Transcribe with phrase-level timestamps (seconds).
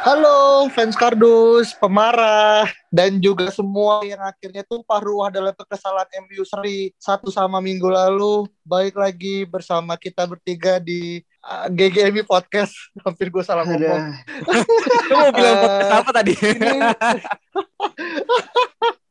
[0.00, 6.88] Halo fans kardus, pemarah, dan juga semua yang akhirnya tumpah ruah dalam kekesalan MU seri
[6.96, 8.48] satu sama minggu lalu.
[8.64, 12.72] Baik lagi bersama kita bertiga di uh, GGMI Podcast.
[13.04, 14.02] Hampir gue salah ngomong.
[15.12, 16.32] Lu mau bilang podcast apa tadi?
[16.32, 16.70] Ini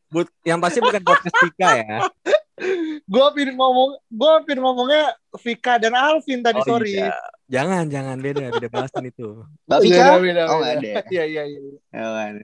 [0.09, 1.97] But, yang pasti bukan podcast Tika ya.
[3.03, 6.99] Gue hampir ngomong, gue hampir ngomongnya Vika dan Alvin tadi, Oh, sorry.
[6.99, 7.15] iya.
[7.49, 9.41] Jangan, jangan beda, beda bahasan itu.
[9.65, 10.13] Mbak Iya, Vika?
[10.21, 10.61] beda, Oh, beda.
[10.61, 10.91] nggak ada.
[11.13, 11.59] Iya, iya, iya.
[11.97, 12.43] Oh, nggak ada.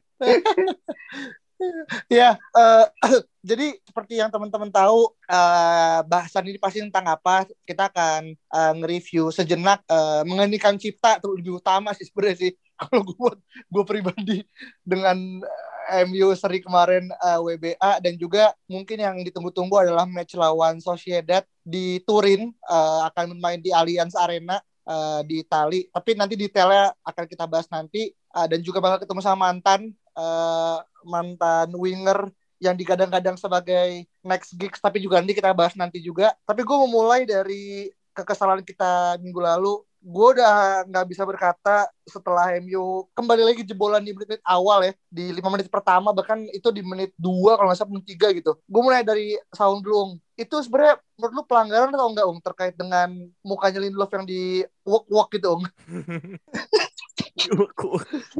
[2.11, 2.85] Ya, eh,
[3.49, 7.47] jadi seperti yang teman-teman tahu, eh, bahasan ini pasti tentang apa?
[7.63, 12.51] Kita akan eh, nge-review sejenak eh, mengendikan cipta terus lebih utama sih sebenarnya sih.
[12.79, 13.37] Kalau gue buat
[13.71, 14.37] gue pribadi
[14.83, 15.74] dengan eh,
[16.05, 22.01] MU seri kemarin eh, WBA dan juga mungkin yang ditunggu-tunggu adalah match lawan Sociedad di
[22.03, 25.87] Turin eh, akan main di Allianz Arena eh, di Itali.
[25.89, 28.11] Tapi nanti detailnya akan kita bahas nanti.
[28.13, 34.79] Eh, dan juga bakal ketemu sama mantan eh, mantan winger yang digadang-gadang sebagai next gigs
[34.79, 36.33] tapi juga nanti kita bahas nanti juga.
[36.47, 42.53] Tapi gue mau mulai dari kekesalan kita minggu lalu gue udah nggak bisa berkata setelah
[42.61, 46.85] MU kembali lagi jebolan di menit-menit awal ya di lima menit pertama bahkan itu di
[46.85, 50.13] menit dua kalau nggak salah menit tiga gitu gue mulai dari sound dulu Ung.
[50.37, 53.09] itu sebenarnya menurut lu pelanggaran atau enggak Ung terkait dengan
[53.41, 55.65] mukanya Lindelof yang di walk walk gitu Ung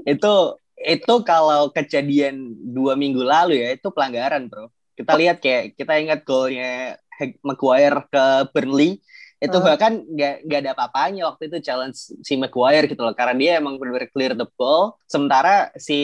[0.06, 0.36] Itu
[0.76, 4.70] itu kalau kejadian dua minggu lalu ya itu pelanggaran bro.
[4.96, 7.00] Kita lihat kayak kita ingat golnya
[7.44, 9.00] Maguire ke Burnley
[9.36, 9.64] itu Ah.
[9.64, 13.76] bahkan nggak nggak ada apa-apanya waktu itu challenge si Maguire gitu loh karena dia emang
[13.76, 15.98] benar-benar clear the ball sementara si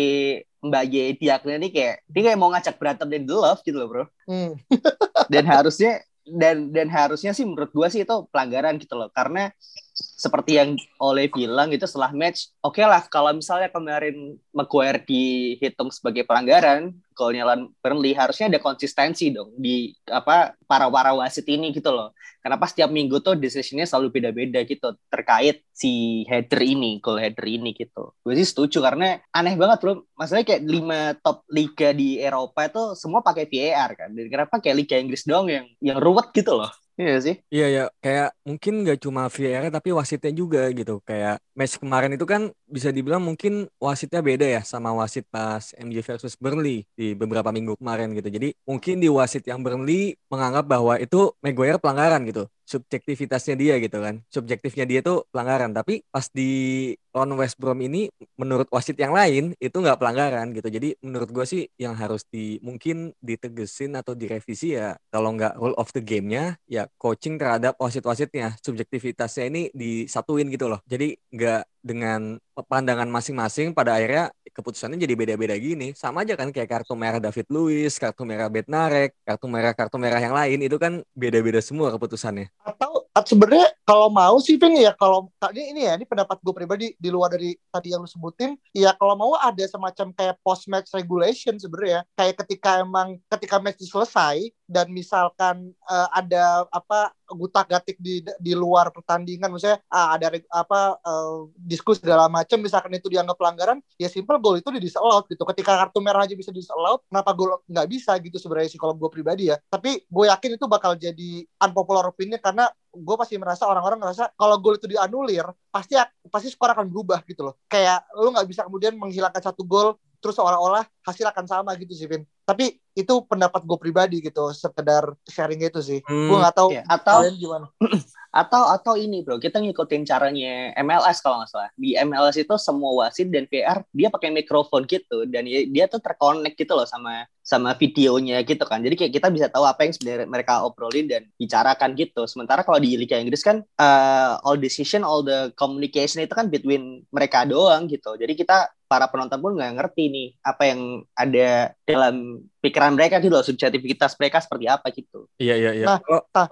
[0.62, 4.06] Mbak Ye Diaknya ini kayak dia kayak mau ngajak berantem dan love gitu loh bro
[4.28, 4.54] Hmm.
[5.34, 9.50] dan harusnya dan dan harusnya sih menurut gua sih itu pelanggaran gitu loh karena
[9.92, 16.24] seperti yang Oleh bilang itu setelah match oke lah kalau misalnya kemarin Maguire dihitung sebagai
[16.24, 21.92] pelanggaran golnya lawan Burnley harusnya ada konsistensi dong di apa para para wasit ini gitu
[21.92, 22.16] loh.
[22.40, 27.76] Kenapa setiap minggu tuh decisionnya selalu beda-beda gitu terkait si header ini goal header ini
[27.76, 28.16] gitu.
[28.24, 32.96] Gue sih setuju karena aneh banget loh masalahnya kayak lima top liga di Eropa itu
[32.96, 34.10] semua pakai VAR kan.
[34.16, 36.72] Dan kenapa kayak Liga Inggris doang yang yang ruwet gitu loh?
[37.02, 37.36] Iya sih.
[37.50, 41.02] Iya ya, kayak mungkin nggak cuma VAR tapi wasitnya juga gitu.
[41.02, 45.98] Kayak match kemarin itu kan bisa dibilang mungkin wasitnya beda ya sama wasit pas MU
[46.04, 48.30] versus Burnley di beberapa minggu kemarin gitu.
[48.30, 52.42] Jadi mungkin di wasit yang Burnley menganggap bahwa itu Maguire pelanggaran gitu.
[52.66, 54.24] Subjektivitasnya dia gitu kan.
[54.32, 55.72] Subjektifnya dia tuh pelanggaran.
[55.76, 58.08] Tapi pas di lawan West Brom ini
[58.40, 60.72] menurut wasit yang lain itu nggak pelanggaran gitu.
[60.72, 65.76] Jadi menurut gue sih yang harus di mungkin ditegesin atau direvisi ya kalau nggak rule
[65.76, 68.56] of the game-nya ya coaching terhadap wasit-wasitnya.
[68.64, 70.80] Subjektivitasnya ini disatuin gitu loh.
[70.88, 72.38] Jadi nggak dengan
[72.70, 75.98] pandangan masing-masing pada akhirnya keputusannya jadi beda-beda gini.
[75.98, 80.22] Sama aja kan kayak kartu merah David Luiz, kartu merah Bednarek, kartu merah kartu merah
[80.22, 82.52] yang lain itu kan beda-beda semua keputusannya.
[82.62, 86.54] Atau at- sebenarnya kalau mau sih Vin ya kalau tadi ini ya ini pendapat gue
[86.54, 90.70] pribadi di luar dari tadi yang lu sebutin ya kalau mau ada semacam kayak post
[90.70, 97.72] match regulation sebenarnya kayak ketika emang ketika match selesai dan misalkan eh, ada apa gutak
[97.72, 99.50] gatik di di luar pertandingan.
[99.52, 104.60] Misalnya ah, ada apa eh, diskusi segala macam misalkan itu dianggap pelanggaran ya simple gol
[104.60, 105.44] itu di disallowed gitu.
[105.48, 109.10] Ketika kartu merah aja bisa disallowed kenapa gol nggak bisa gitu sebenarnya sih kalau gue
[109.10, 109.58] pribadi ya.
[109.58, 114.60] Tapi gue yakin itu bakal jadi unpopular opinion karena gue pasti merasa orang-orang ngerasa kalau
[114.60, 115.96] gol itu dianulir pasti
[116.28, 117.56] pasti skor akan berubah gitu loh.
[117.72, 122.06] Kayak lu nggak bisa kemudian menghilangkan satu gol terus seolah-olah hasil akan sama gitu sih
[122.06, 122.22] Vin.
[122.46, 126.00] Tapi itu pendapat gue pribadi gitu sekedar sharing itu sih.
[126.04, 126.84] Hmm, gue nggak tahu iya.
[126.88, 127.68] Atau- kalian gimana.
[128.32, 131.70] atau atau ini bro kita ngikutin caranya MLS kalau nggak salah.
[131.76, 136.00] Di MLS itu semua wasit dan VR dia pakai mikrofon gitu dan dia, dia tuh
[136.00, 138.80] terkonek gitu loh sama sama videonya gitu kan.
[138.80, 142.24] Jadi kayak kita bisa tahu apa yang sebenarnya mereka obrolin dan bicarakan gitu.
[142.24, 147.04] Sementara kalau di Liga Inggris kan uh, all decision all the communication itu kan between
[147.12, 148.16] mereka doang gitu.
[148.16, 153.34] Jadi kita para penonton pun nggak ngerti nih apa yang ada dalam pikiran mereka gitu
[153.34, 155.88] loh subjektivitas mereka seperti apa gitu Iya iya iya.
[155.90, 155.98] Nah,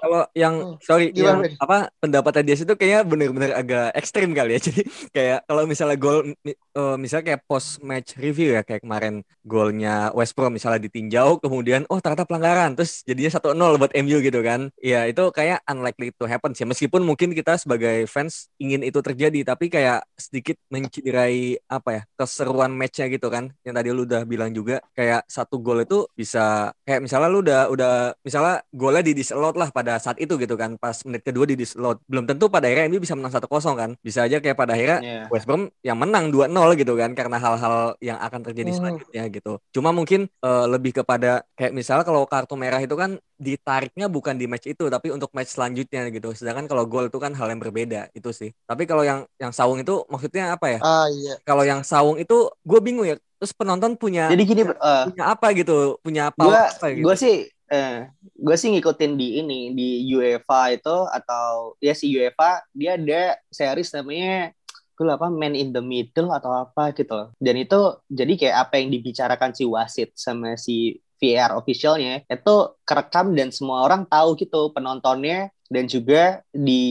[0.02, 4.56] Kalau yang Hmm, sorry gimana, yang apa pendapatnya dia itu kayaknya benar-benar agak ekstrim kali
[4.56, 4.60] ya.
[4.68, 4.82] Jadi
[5.14, 10.10] kayak kalau misalnya gol mi- eh, misalnya kayak post match review ya kayak kemarin golnya
[10.16, 14.72] West Brom misalnya ditinjau kemudian oh ternyata pelanggaran terus jadinya 1-0 buat MU gitu kan.
[14.80, 16.64] Ya itu kayak unlikely to happen sih.
[16.64, 22.72] Meskipun mungkin kita sebagai fans ingin itu terjadi tapi kayak sedikit menciderai apa ya keseruan
[22.72, 23.52] matchnya gitu kan.
[23.68, 27.62] Yang tadi lu udah bilang juga kayak satu gol itu bisa kayak misalnya lu udah
[27.68, 27.92] udah
[28.22, 31.98] misalnya golnya di disallowed lah pada saat itu gitu kan pas menit kedua di disallowed
[32.06, 33.90] belum tentu pada akhirnya MU bisa menang 1-0 kan.
[34.00, 35.22] Bisa aja kayak pada akhirnya Iya.
[35.32, 38.78] West Brom yang menang 2-0 gitu kan karena hal-hal yang akan terjadi Hmm.
[38.78, 39.54] selanjutnya gitu.
[39.72, 44.46] Cuma mungkin eh, lebih kepada kayak misalnya kalau kartu merah itu kan ditariknya bukan di
[44.46, 46.36] match itu tapi untuk match selanjutnya gitu.
[46.36, 48.52] Sedangkan kalau gol itu kan hal yang berbeda itu sih.
[48.68, 50.80] Tapi kalau yang yang saung itu maksudnya apa ya?
[50.84, 51.40] Ah iya.
[51.48, 55.48] Kalau yang saung itu gue bingung ya terus penonton punya jadi gini uh, punya apa
[55.56, 55.98] gitu?
[56.04, 57.04] Punya apa gue apa gitu?
[57.08, 57.36] gue sih
[57.70, 63.40] eh gue sih ngikutin di ini di UEFA itu atau ya si UEFA dia ada
[63.48, 64.52] series namanya
[65.00, 67.32] gue lupa Man in the Middle atau apa gitu loh.
[67.40, 67.80] Dan itu
[68.12, 73.88] jadi kayak apa yang dibicarakan si wasit sama si VR officialnya itu kerekam dan semua
[73.88, 76.84] orang tahu gitu penontonnya dan juga di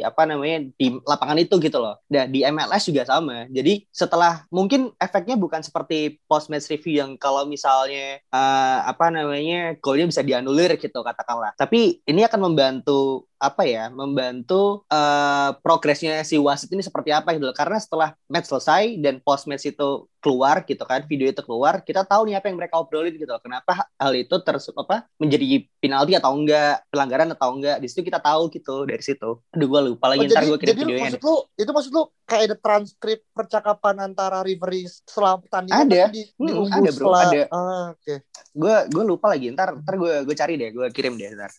[0.00, 2.00] apa namanya di lapangan itu gitu loh.
[2.08, 3.46] Dan di MLS juga sama.
[3.52, 9.76] Jadi setelah mungkin efeknya bukan seperti post match review yang kalau misalnya eh, apa namanya
[9.78, 11.52] golnya bisa dianulir gitu katakanlah.
[11.54, 17.50] Tapi ini akan membantu apa ya membantu eh, progresnya si wasit ini seperti apa gitu
[17.50, 17.56] loh.
[17.56, 22.06] Karena setelah match selesai dan post match itu keluar gitu kan video itu keluar kita
[22.06, 23.42] tahu nih apa yang mereka obrolin gitu loh.
[23.42, 28.22] kenapa hal itu terus apa menjadi penalti atau enggak pelanggaran atau enggak di situ kita
[28.22, 31.36] tahu gitu dari situ aduh gue lupa lagi Oh, ntar gue kirim videonya maksud lu
[31.58, 36.02] itu maksud lu kayak ada transkrip percakapan antara referee setelah pertandingan Ada.
[36.14, 37.42] di, Hmm, diunggah ada, bro, setelah ada.
[37.50, 38.14] Ah, oke
[38.52, 41.50] gue gue lupa lagi ntar ntar gue gue cari deh gue kirim deh ntar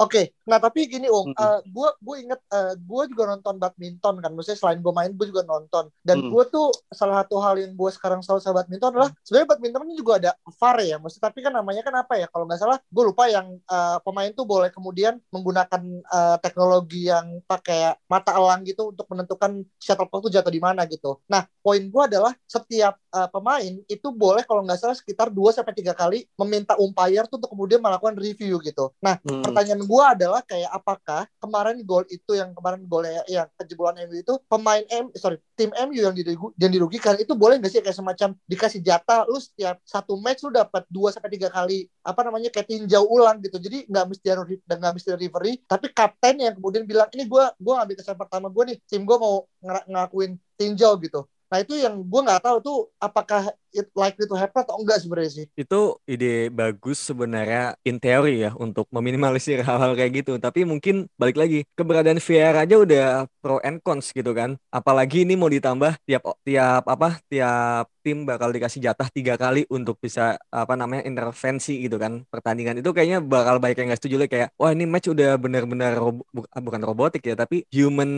[0.00, 1.60] Oke, nah tapi gini Ung, Mm-mm.
[1.68, 2.40] gue gue inget
[2.80, 5.92] gue juga nonton badminton kan, maksudnya selain gue main gue juga nonton.
[6.00, 6.32] Dan Hmm.
[6.32, 9.94] gue tuh salah satu hal yang gue sekarang selalu sama badminton adalah sebenarnya badminton ini
[10.00, 12.26] juga ada VAR ya, maksudnya tapi kan namanya kan apa ya?
[12.32, 17.44] Kalau nggak salah gue lupa yang eh, pemain tuh boleh kemudian menggunakan eh, teknologi yang
[17.44, 21.20] pakai mata elang gitu untuk menentukan shuttlecock tuh jatuh di mana gitu.
[21.28, 25.76] Nah poin gue adalah setiap eh, pemain itu boleh kalau nggak salah sekitar 2 sampai
[25.76, 28.96] tiga kali meminta umpire tuh untuk kemudian melakukan review gitu.
[29.04, 29.42] Nah Hmm.
[29.44, 34.34] pertanyaan gue adalah kayak apakah kemarin gol itu yang kemarin golnya yang kejebolan MU itu
[34.46, 38.38] pemain M sorry tim MU yang, dirugi- yang dirugikan itu boleh nggak sih kayak semacam
[38.46, 42.70] dikasih jatah lu setiap satu match lu dapat 2 sampai tiga kali apa namanya kayak
[42.70, 43.58] tinjau ulang gitu.
[43.58, 44.26] Jadi nggak mesti
[44.68, 48.46] dan nggak mesti referee tapi kapten yang kemudian bilang ini gue gue ngambil kesan pertama
[48.46, 49.44] gue nih tim gue mau
[49.90, 51.26] ngelakuin tinjau gitu.
[51.50, 55.32] Nah itu yang gue nggak tahu tuh apakah it likely to happen atau enggak sebenarnya
[55.42, 60.32] sih Itu ide bagus sebenarnya in teori ya untuk meminimalisir hal-hal kayak gitu.
[60.40, 64.56] Tapi mungkin balik lagi keberadaan VR aja udah pro and cons gitu kan.
[64.72, 70.00] Apalagi ini mau ditambah tiap tiap apa tiap tim bakal dikasih jatah tiga kali untuk
[70.00, 74.28] bisa apa namanya intervensi gitu kan pertandingan itu kayaknya bakal banyak yang nggak setuju lah
[74.32, 78.10] kayak wah ini match udah benar-benar robo- bu- bukan robotik ya tapi human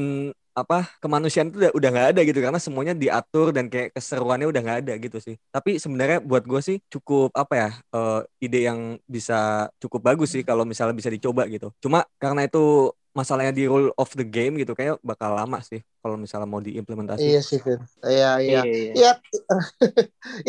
[0.53, 4.79] apa kemanusiaan itu udah nggak ada gitu karena semuanya diatur dan kayak keseruannya udah nggak
[4.85, 9.69] ada gitu sih tapi sebenarnya buat gue sih cukup apa ya eh, ide yang bisa
[9.83, 14.09] cukup bagus sih kalau misalnya bisa dicoba gitu cuma karena itu masalahnya di rule of
[14.17, 18.41] the game gitu kayak bakal lama sih kalau misalnya mau diimplementasi iya sih Vin iya
[18.41, 18.83] iya iya.
[18.93, 19.13] Iya,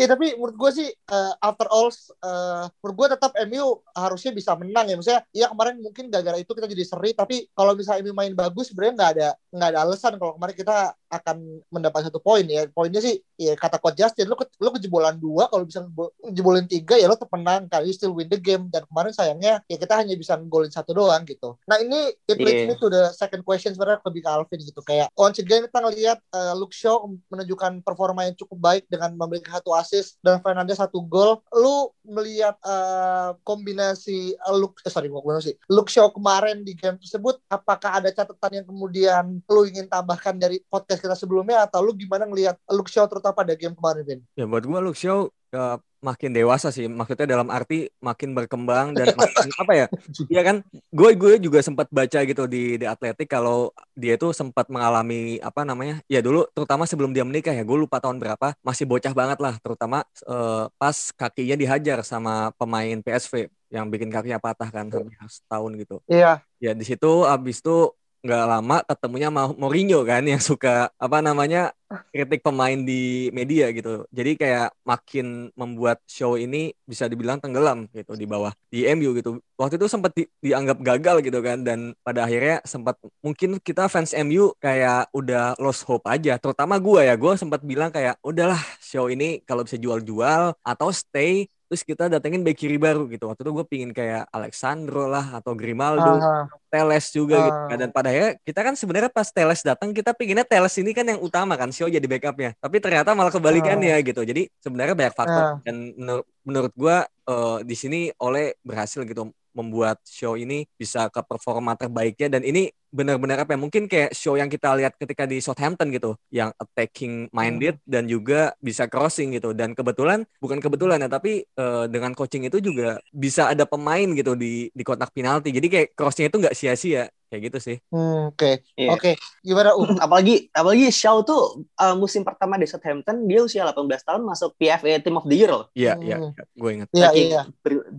[0.00, 4.56] ya tapi menurut gue sih eh, after all, eh, menurut gue tetap MU harusnya bisa
[4.56, 4.96] menang ya.
[4.96, 8.72] Maksudnya, ya kemarin mungkin gara-gara itu kita jadi seri, tapi kalau misalnya MU main bagus,
[8.72, 10.76] sebenarnya nggak ada nggak ada alasan kalau kemarin kita
[11.22, 12.66] akan mendapat satu poin ya.
[12.74, 15.86] Poinnya sih, ya kata coach Justin, lu, ke, lu kejebolan dua, kalau bisa
[16.26, 18.66] ngejebolan tiga ya lo kan you still win the game.
[18.72, 21.54] Dan kemarin sayangnya ya kita hanya bisa ngegolin satu doang gitu.
[21.70, 22.70] Nah ini it leads Iya.
[22.70, 26.18] me to the second question sebenarnya lebih ke Alvin gitu kayak once again kita ngelihat
[26.32, 31.04] uh, Luke Shaw menunjukkan performa yang cukup baik dengan memberikan satu assist dan Fernandes satu
[31.04, 31.44] gol.
[31.52, 36.96] Lu melihat uh, kombinasi uh, Luke eh, sorry bukan kombinasi Luke Shaw kemarin di game
[36.96, 41.92] tersebut apakah ada catatan yang kemudian lu ingin tambahkan dari podcast kita sebelumnya atau lu
[41.92, 44.20] gimana ngelihat Luke Shaw terutama pada game kemarin Vin?
[44.32, 46.84] ya buat gue Luke Shaw eh, makin dewasa sih.
[46.84, 49.86] Maksudnya dalam arti makin berkembang dan makin apa ya?
[50.28, 50.56] Iya kan?
[50.92, 55.64] Gue gue juga sempat baca gitu di di Atletik kalau dia tuh sempat mengalami apa
[55.64, 56.04] namanya?
[56.04, 57.64] Ya dulu terutama sebelum dia menikah ya.
[57.64, 63.00] Gue lupa tahun berapa, masih bocah banget lah, terutama uh, pas kakinya dihajar sama pemain
[63.00, 65.96] PSV yang bikin kakinya patah kan hampir setahun gitu.
[66.06, 66.44] Iya.
[66.60, 67.90] Ya di situ abis itu
[68.24, 71.76] nggak lama ketemunya sama Mourinho kan yang suka apa namanya
[72.10, 74.08] kritik pemain di media gitu.
[74.10, 79.38] Jadi kayak makin membuat show ini bisa dibilang tenggelam gitu di bawah di MU gitu.
[79.54, 84.16] Waktu itu sempat di, dianggap gagal gitu kan dan pada akhirnya sempat mungkin kita fans
[84.16, 86.40] MU kayak udah lost hope aja.
[86.40, 91.46] Terutama gue ya, gue sempat bilang kayak udahlah show ini kalau bisa jual-jual atau stay
[91.70, 93.30] terus kita datengin back kiri baru gitu.
[93.30, 97.76] Waktu itu gue pingin kayak Alexandro lah atau Grimaldo uh, Teles juga uh, gitu kan.
[97.80, 101.20] dan pada akhirnya kita kan sebenarnya pas Teles datang kita pinginnya Teles ini kan yang
[101.20, 102.52] utama kan Sio jadi backupnya.
[102.58, 104.20] Tapi ternyata malah kebalikannya uh, gitu.
[104.24, 106.96] Jadi sebenarnya banyak faktor uh, dan menur menurut gue
[107.30, 112.38] uh, di sini oleh berhasil gitu membuat show ini bisa ke performa terbaiknya.
[112.38, 116.14] Dan ini benar-benar apa ya mungkin kayak show yang kita lihat ketika di Southampton gitu
[116.30, 117.90] yang attacking minded hmm.
[117.90, 119.54] dan juga bisa crossing gitu.
[119.54, 124.34] Dan kebetulan bukan kebetulan ya tapi uh, dengan coaching itu juga bisa ada pemain gitu
[124.34, 125.54] di di kotak penalti.
[125.54, 127.76] Jadi kayak crossing itu nggak sia-sia kayak gitu sih.
[127.90, 128.54] Hmm, oke, okay.
[128.78, 128.94] yeah.
[128.94, 129.02] oke.
[129.02, 129.14] Okay.
[129.42, 129.74] Gimana?
[129.74, 129.98] Um?
[130.06, 135.02] apalagi apalagi Shaw tuh uh, musim pertama di Southampton dia usia 18 tahun masuk PFA
[135.02, 135.66] Team of the Year loh.
[135.74, 136.30] Iya, iya, hmm.
[136.30, 136.44] iya.
[136.54, 136.88] gue ingat.
[136.94, 137.40] Iya, iya.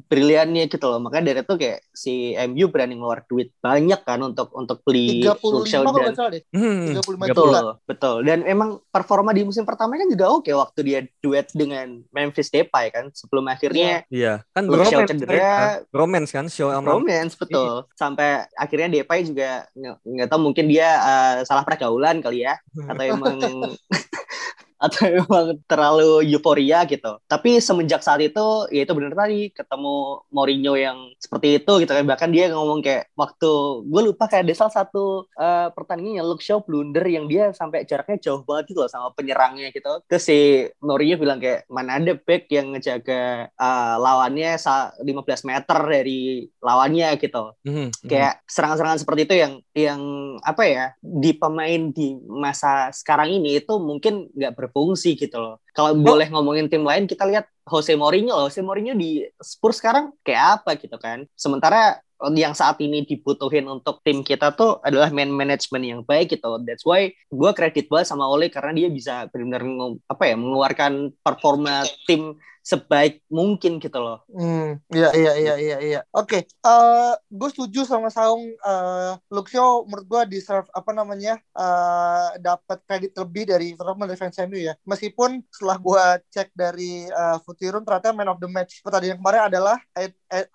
[0.08, 1.04] Briliannya gitu loh.
[1.04, 5.68] Makanya dari itu kayak si MU berani ngeluar duit banyak kan untuk untuk beli 35
[5.68, 6.44] Shaw dan salah deh.
[6.56, 8.16] Hmm, 35 betul, betul.
[8.24, 12.96] Dan emang performa di musim pertama kan juga oke waktu dia duet dengan Memphis Depay
[12.96, 17.84] kan sebelum akhirnya Iya, kan Shaw cedera, romance kan Shaw romance betul.
[17.84, 17.98] Iya.
[17.98, 19.66] Sampai akhirnya Depay juga
[20.06, 22.56] nggak tahu mungkin dia uh, salah pergaulan kali ya
[22.86, 23.38] atau emang
[24.80, 27.18] atau emang terlalu euforia gitu.
[27.26, 32.06] Tapi semenjak saat itu, ya itu benar tadi ketemu Mourinho yang seperti itu gitu kan.
[32.06, 33.52] Bahkan dia ngomong kayak waktu
[33.88, 37.88] gue lupa kayak ada salah satu uh, pertandingan yang Luke Shaw blunder yang dia sampai
[37.88, 40.04] jaraknya jauh banget gitu loh sama penyerangnya gitu.
[40.08, 40.40] Terus si
[40.84, 47.44] Mourinho bilang kayak mana ada back yang ngejaga uh, lawannya 15 meter dari lawannya gitu.
[47.64, 47.88] Mm -hmm.
[48.06, 50.02] Kayak serangan-serangan seperti itu yang yang
[50.42, 55.62] apa ya di pemain di masa sekarang ini itu mungkin nggak berfungsi gitu loh.
[55.72, 56.02] Kalau oh.
[56.02, 58.34] boleh ngomongin tim lain, kita lihat Jose Mourinho.
[58.50, 61.30] Jose Mourinho di Spurs sekarang kayak apa gitu kan.
[61.38, 62.02] Sementara
[62.34, 66.58] yang saat ini dibutuhin untuk tim kita tuh adalah man management yang baik gitu.
[66.66, 71.86] That's why gue kredit banget sama Ole karena dia bisa benar-benar apa ya mengeluarkan performa
[72.10, 74.26] tim sebaik mungkin gitu loh.
[74.26, 76.00] Hmm, iya iya iya iya iya.
[76.10, 76.66] Oke, okay.
[76.66, 82.82] uh, eh, gue setuju sama Saung uh, Luxio menurut gue deserve apa namanya uh, dapat
[82.90, 84.74] kredit lebih dari terutama dari fans MU ya.
[84.82, 86.04] Meskipun setelah gue
[86.34, 89.78] cek dari uh, Futirum ternyata man of the match pertandingan kemarin adalah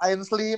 [0.03, 0.57] Ainsley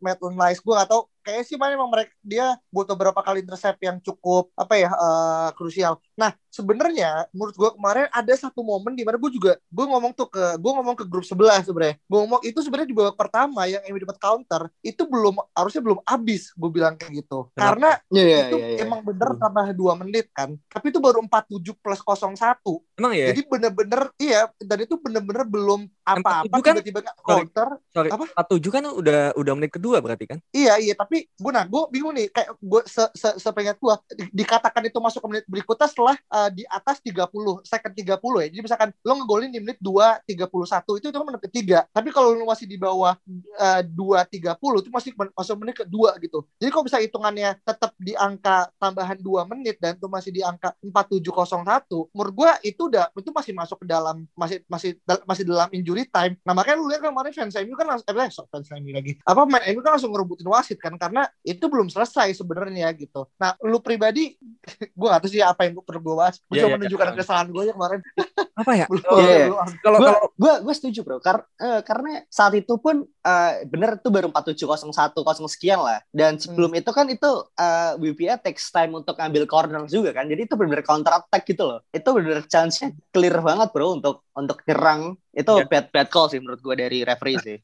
[0.00, 0.60] Maitland Nice.
[0.64, 4.50] Gue gak tau kayak sih mana emang mereka dia butuh beberapa kali intercept yang cukup
[4.58, 6.02] apa ya uh, krusial.
[6.18, 10.26] Nah sebenarnya menurut gue kemarin ada satu momen di mana gue juga gue ngomong tuh
[10.26, 11.96] ke gue ngomong ke grup sebelah sebenarnya.
[12.10, 15.98] Gue ngomong itu sebenarnya di babak pertama yang Emi dapat counter itu belum harusnya belum
[16.02, 17.48] habis gue bilang kayak gitu.
[17.54, 17.62] Kenapa?
[17.62, 18.84] Karena yeah, yeah, itu yeah, yeah.
[18.84, 19.40] emang bener hmm.
[19.40, 20.58] tambah dua menit kan.
[20.66, 22.98] Tapi itu baru 47 plus 01.
[22.98, 23.26] Emang ya?
[23.30, 27.68] Jadi bener-bener iya dan itu bener-bener belum apa-apa kan, tiba-tiba counter.
[27.94, 28.10] Sorry, sorry.
[28.10, 28.24] Apa?
[28.50, 30.38] 47 kan udah udah menit kedua berarti kan?
[30.50, 33.96] Iya iya tapi gue nah gue bingung nih kayak gue se, se, sepengen gue
[34.30, 37.26] dikatakan itu masuk ke menit berikutnya setelah uh, di atas 30
[37.66, 38.46] second 30 ya.
[38.54, 41.78] Jadi misalkan lo ngegolin di menit 2 31 itu itu menit ketiga.
[41.90, 43.18] Tapi kalau lo masih di bawah
[43.58, 46.46] uh, 2 30 itu masih masuk menit kedua gitu.
[46.62, 50.72] Jadi kalau bisa hitungannya tetap di angka tambahan 2 menit dan itu masih di angka
[50.78, 54.94] 4701 menurut gue itu udah itu masih masuk ke dalam masih masih
[55.26, 56.38] masih dalam injury time.
[56.46, 59.12] Nah makanya lu lihat kemarin fans MU kan langsung eh fans MU lagi.
[59.26, 61.09] Apa main MU kan langsung ngerebutin wasit kan karena
[61.42, 63.26] itu belum selesai sebenarnya gitu.
[63.36, 64.38] Nah, lu pribadi,
[64.98, 66.38] gue gak tahu sih apa yang perlu gue bahas.
[66.46, 67.18] Gue yeah, cuma yeah, menunjukkan yeah.
[67.18, 68.00] kesalahan gue ya kemarin.
[68.60, 68.86] Apa ya?
[69.20, 69.52] Iya.
[69.80, 74.08] Kalau kalau gue gue setuju bro, Kar uh, karena saat itu pun uh, bener itu
[74.12, 76.04] baru 4701 kosong sekian lah.
[76.12, 76.80] Dan sebelum hmm.
[76.84, 80.28] itu kan itu uh, eh, WPA takes time untuk ambil corner juga kan.
[80.28, 81.80] Jadi itu bener-bener counter attack gitu loh.
[81.90, 85.16] Itu bener-bener chance-nya clear banget bro untuk untuk nyerang.
[85.32, 85.68] Itu yeah.
[85.68, 87.56] bad bad call sih menurut gue dari referee sih.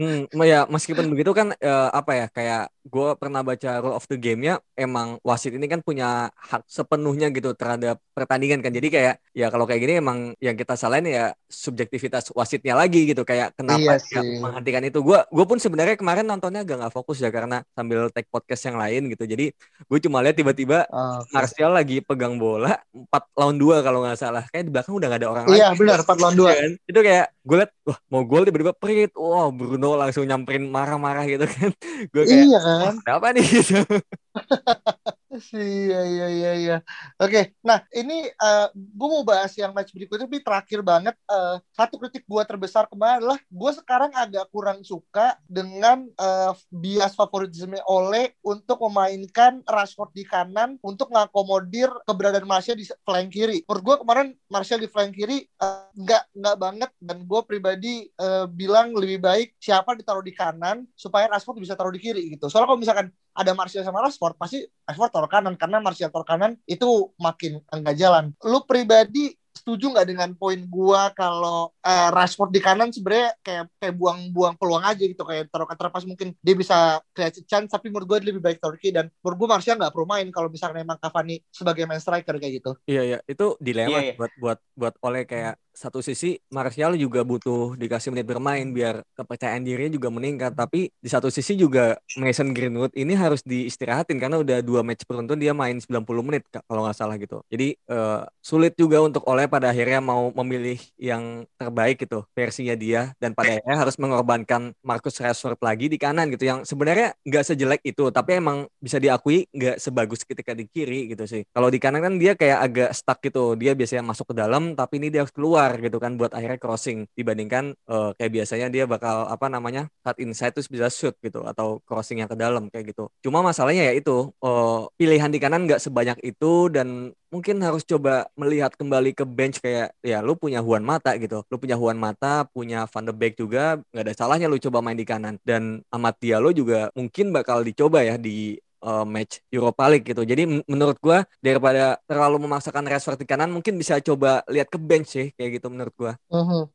[0.00, 4.16] Hmm, ya meskipun begitu kan uh, apa ya kayak gue pernah baca rule of the
[4.16, 9.52] game-nya emang wasit ini kan punya hak sepenuhnya gitu terhadap pertandingan kan jadi kayak ya
[9.52, 14.00] kalau kayak gini emang yang kita salahin ya subjektivitas wasitnya lagi gitu kayak kenapa Iya
[14.00, 14.40] dia sih.
[14.40, 18.32] menghentikan itu gue gue pun sebenarnya kemarin nontonnya agak nggak fokus ya karena sambil take
[18.32, 19.52] podcast yang lain gitu jadi
[19.84, 21.28] gue cuma lihat tiba-tiba Oke.
[21.36, 25.20] Martial lagi pegang bola 4 lawan 2 kalau nggak salah kayak di belakang udah gak
[25.20, 26.48] ada orang Iya lagi benar 4 lawan 2.
[26.48, 26.70] Iya kan?
[26.88, 31.50] Itu kayak gue liat, wah mau gol tiba-tiba perit, wah Bruno langsung nyamperin marah-marah gitu
[31.50, 31.74] kan.
[32.14, 32.94] Gue kayak, Iya kan?
[33.10, 33.82] apa nih gitu.
[35.30, 36.76] Iya iya iya iya.
[37.22, 42.02] Oke, nah ini eh gue mau bahas yang match berikutnya tapi terakhir banget eh, satu
[42.02, 48.34] kritik gue terbesar kemarin adalah gue sekarang agak kurang suka dengan eh, bias favoritisme Ole
[48.42, 53.62] untuk memainkan Rashford di kanan untuk ngakomodir keberadaan Martial di flank kiri.
[53.70, 55.46] Menurut gue kemarin Martial di flank kiri
[55.94, 61.30] nggak nggak banget dan gue pribadi eh, bilang lebih baik siapa ditaruh di kanan supaya
[61.30, 62.50] Rashford bisa taruh di kiri gitu.
[62.50, 63.06] Soalnya kalau misalkan
[63.40, 67.96] ada Martial sama Rashford pasti Rashford taruh kanan karena Martial taruh kanan itu makin enggak
[67.96, 68.36] jalan.
[68.44, 73.94] Lu pribadi setuju nggak dengan poin gua kalau eh, Rashford di kanan sebenarnya kayak kayak
[73.98, 78.06] buang-buang peluang aja gitu kayak taruh counter pass mungkin dia bisa create chance tapi menurut
[78.08, 80.96] gua dia lebih baik kiri dan menurut gua Martial nggak perlu main kalau misalnya memang
[80.96, 82.72] Cavani sebagai main striker kayak gitu.
[82.88, 84.14] Iya iya, itu dilema Iya, iya.
[84.16, 89.64] buat buat buat oleh kayak satu sisi Martial juga butuh dikasih menit bermain biar kepercayaan
[89.64, 90.52] dirinya juga meningkat.
[90.52, 95.40] Tapi di satu sisi juga Mason Greenwood ini harus diistirahatin karena udah dua match beruntun
[95.40, 97.40] dia main 90 menit kalau nggak salah gitu.
[97.48, 103.16] Jadi eh, sulit juga untuk oleh pada akhirnya mau memilih yang terbaik gitu versinya dia.
[103.16, 107.80] Dan pada akhirnya harus mengorbankan Marcus Rashford lagi di kanan gitu yang sebenarnya nggak sejelek
[107.88, 111.48] itu tapi emang bisa diakui nggak sebagus ketika di kiri gitu sih.
[111.48, 115.00] Kalau di kanan kan dia kayak agak stuck gitu dia biasanya masuk ke dalam tapi
[115.00, 117.06] ini dia harus keluar gitu kan buat akhirnya crossing.
[117.14, 121.78] Dibandingkan eh, kayak biasanya dia bakal apa namanya cut inside terus bisa shoot gitu atau
[121.86, 123.06] crossing yang ke dalam kayak gitu.
[123.22, 128.26] Cuma masalahnya ya itu eh, pilihan di kanan nggak sebanyak itu dan mungkin harus coba
[128.34, 131.46] melihat kembali ke bench kayak ya lu punya Juan Mata gitu.
[131.46, 134.98] Lu punya Juan Mata punya Van de Beek juga nggak ada salahnya lu coba main
[134.98, 135.38] di kanan.
[135.46, 140.22] Dan Amat Diallo juga mungkin bakal dicoba ya di uh, match Europa League gitu.
[140.24, 144.78] Jadi men- menurut gua daripada terlalu memaksakan Rashford di kanan mungkin bisa coba lihat ke
[144.80, 146.12] bench sih kayak gitu menurut gua.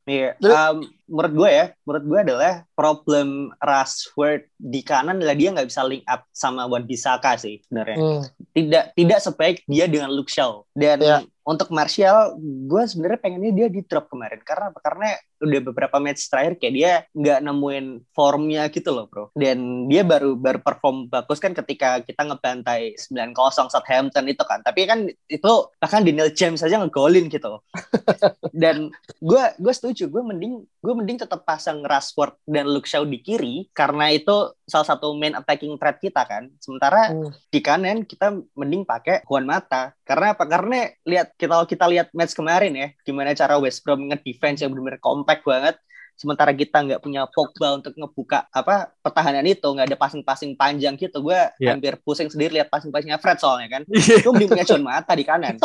[0.06, 3.28] Iya, Jadi- um, menurut gue ya, menurut gue adalah problem
[3.62, 7.98] Rashford di kanan adalah dia nggak bisa link up sama Wan Bisaka sih sebenarnya.
[8.02, 8.22] Hmm.
[8.54, 10.66] Tidak tidak sebaik dia dengan Luke Shaw.
[10.74, 11.18] Dan Iya.
[11.46, 14.80] Untuk Martial, gue sebenarnya pengennya dia di drop kemarin karena apa?
[14.82, 15.14] Karena
[15.46, 17.86] udah beberapa match terakhir kayak dia nggak nemuin
[18.18, 19.30] formnya gitu loh bro.
[19.38, 24.66] Dan dia baru baru perform bagus kan ketika kita ngebantai 9-0 Southampton itu kan.
[24.66, 27.62] Tapi kan itu bahkan Daniel James aja ngegolin gitu.
[28.66, 28.90] dan
[29.22, 33.70] gue gue setuju gue mending gue mending tetap pasang Rashford dan Luke Shaw di kiri
[33.70, 37.30] karena itu salah satu main attacking threat kita kan sementara Hmm.
[37.54, 42.34] di kanan kita mending pakai Juan Mata karena apa karena lihat kita kita lihat match
[42.34, 45.76] kemarin ya gimana cara West Brom nge-defense yang benar-benar compact banget
[46.16, 51.20] sementara kita nggak punya Pogba untuk ngebuka apa pertahanan itu nggak ada passing-passing panjang gitu
[51.22, 51.72] gue Iya.
[51.72, 55.56] hampir pusing sendiri lihat passing-passingnya Fred soalnya kan gue mending punya Juan Mata di kanan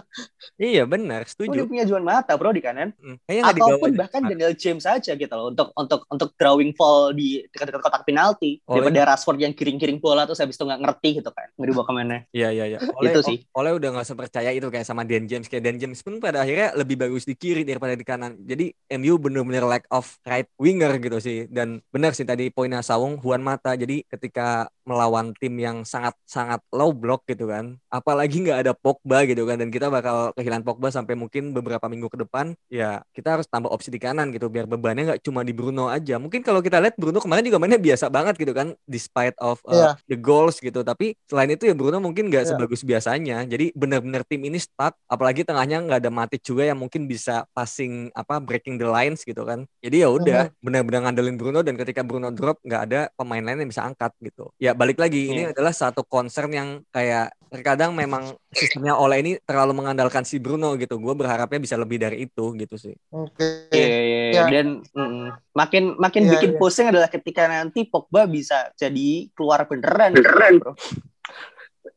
[0.58, 1.64] iya benar, gue setuju.
[1.64, 3.98] punya Juan Mata bro di kanan Hmm, Kayaknya dibawa ataupun aja.
[3.98, 8.58] bahkan Daniel James saja gitu loh untuk untuk untuk drawing fall di dekat-dekat kotak penalti
[8.64, 11.84] Oh, daripada Rashford yang kiring-kiring bola terus habis itu nggak ngerti gitu kan nggak dibawa
[11.84, 12.78] ke mana Iya iya iya.
[12.94, 13.38] Oleh Itu sih.
[13.52, 16.74] Oleh udah nggak sepercaya itu kayak sama Dan James kayak Dan James pun pada akhirnya
[16.74, 18.36] lebih bagus di kiri daripada di kanan.
[18.38, 21.38] Jadi MU bener-bener lack of right winger gitu sih.
[21.46, 23.78] Dan benar sih tadi poinnya Sawung Juan Mata.
[23.78, 29.42] Jadi ketika melawan tim yang sangat-sangat low block gitu kan, apalagi nggak ada Pogba gitu
[29.42, 33.50] kan, dan kita bakal kehilangan Pogba sampai mungkin beberapa minggu ke depan, ya kita harus
[33.50, 36.22] tambah opsi di kanan gitu biar bebannya nggak cuma di Bruno aja.
[36.22, 39.74] Mungkin kalau kita lihat Bruno kemarin juga mainnya biasa banget gitu kan, despite of uh,
[39.74, 39.90] Iya.
[40.06, 40.86] the goals gitu.
[40.86, 42.50] Tapi selain itu ya Bruno mungkin nggak Iya.
[42.54, 43.42] sebagus biasanya.
[43.42, 44.94] Jadi benar-benar tim ini stuck.
[45.10, 49.42] Apalagi tengahnya nggak ada Matic juga yang mungkin bisa passing apa breaking the lines gitu
[49.42, 49.66] kan.
[49.80, 53.70] Jadi ya udah benar-benar ngandelin Bruno dan ketika Bruno drop nggak ada pemain lain yang
[53.70, 54.50] bisa angkat gitu.
[54.56, 55.52] Ya balik lagi ini Iya.
[55.52, 60.98] adalah satu concern yang kayak terkadang memang sistemnya Ole ini terlalu mengandalkan si Bruno gitu.
[60.98, 62.96] Gue berharapnya bisa lebih dari itu gitu sih.
[63.14, 63.70] Oke.
[63.70, 64.22] Iya, iya, iya.
[64.34, 64.44] Ya.
[64.50, 66.58] dan mm, makin makin Iya, bikin iya.
[66.58, 70.72] pusing adalah ketika nanti Pogba bisa jadi keluar beneran beneran bro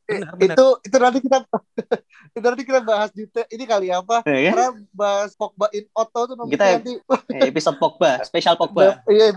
[0.09, 0.55] Benar, benar.
[0.57, 1.37] Itu itu nanti kita
[2.35, 4.25] itu nanti kita bahas detail ini kali ya, apa?
[4.25, 4.53] Ya kan?
[4.57, 6.93] Karena bahas Pogba in Otto tuh nanti Kita- nanti
[7.29, 9.29] Eh, episode Pogba spesial Pogba iya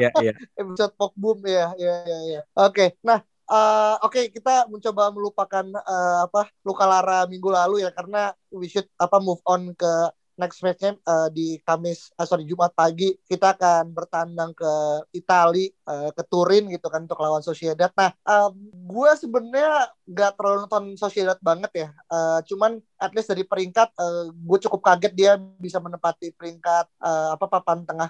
[0.00, 0.32] Iya, iya.
[0.60, 2.40] episode Pogboom ya ya ya ya.
[2.56, 2.96] Oke.
[3.04, 8.66] Nah, eh, oke kita mencoba melupakan eh, apa luka lara minggu lalu ya karena we
[8.66, 9.92] should apa move on ke
[10.34, 14.72] next match-nya uh, di Kamis uh, sorry Jumat pagi kita akan bertandang ke
[15.14, 17.86] Itali uh, ke Turin gitu kan untuk lawan Sociedad.
[17.94, 21.88] Nah, um, gue sebenarnya gak terlalu nonton Sociedad banget ya.
[22.08, 27.36] Uh, cuman at least dari peringkat uh, gue cukup kaget dia bisa menempati peringkat uh,
[27.36, 28.08] apa papan tengah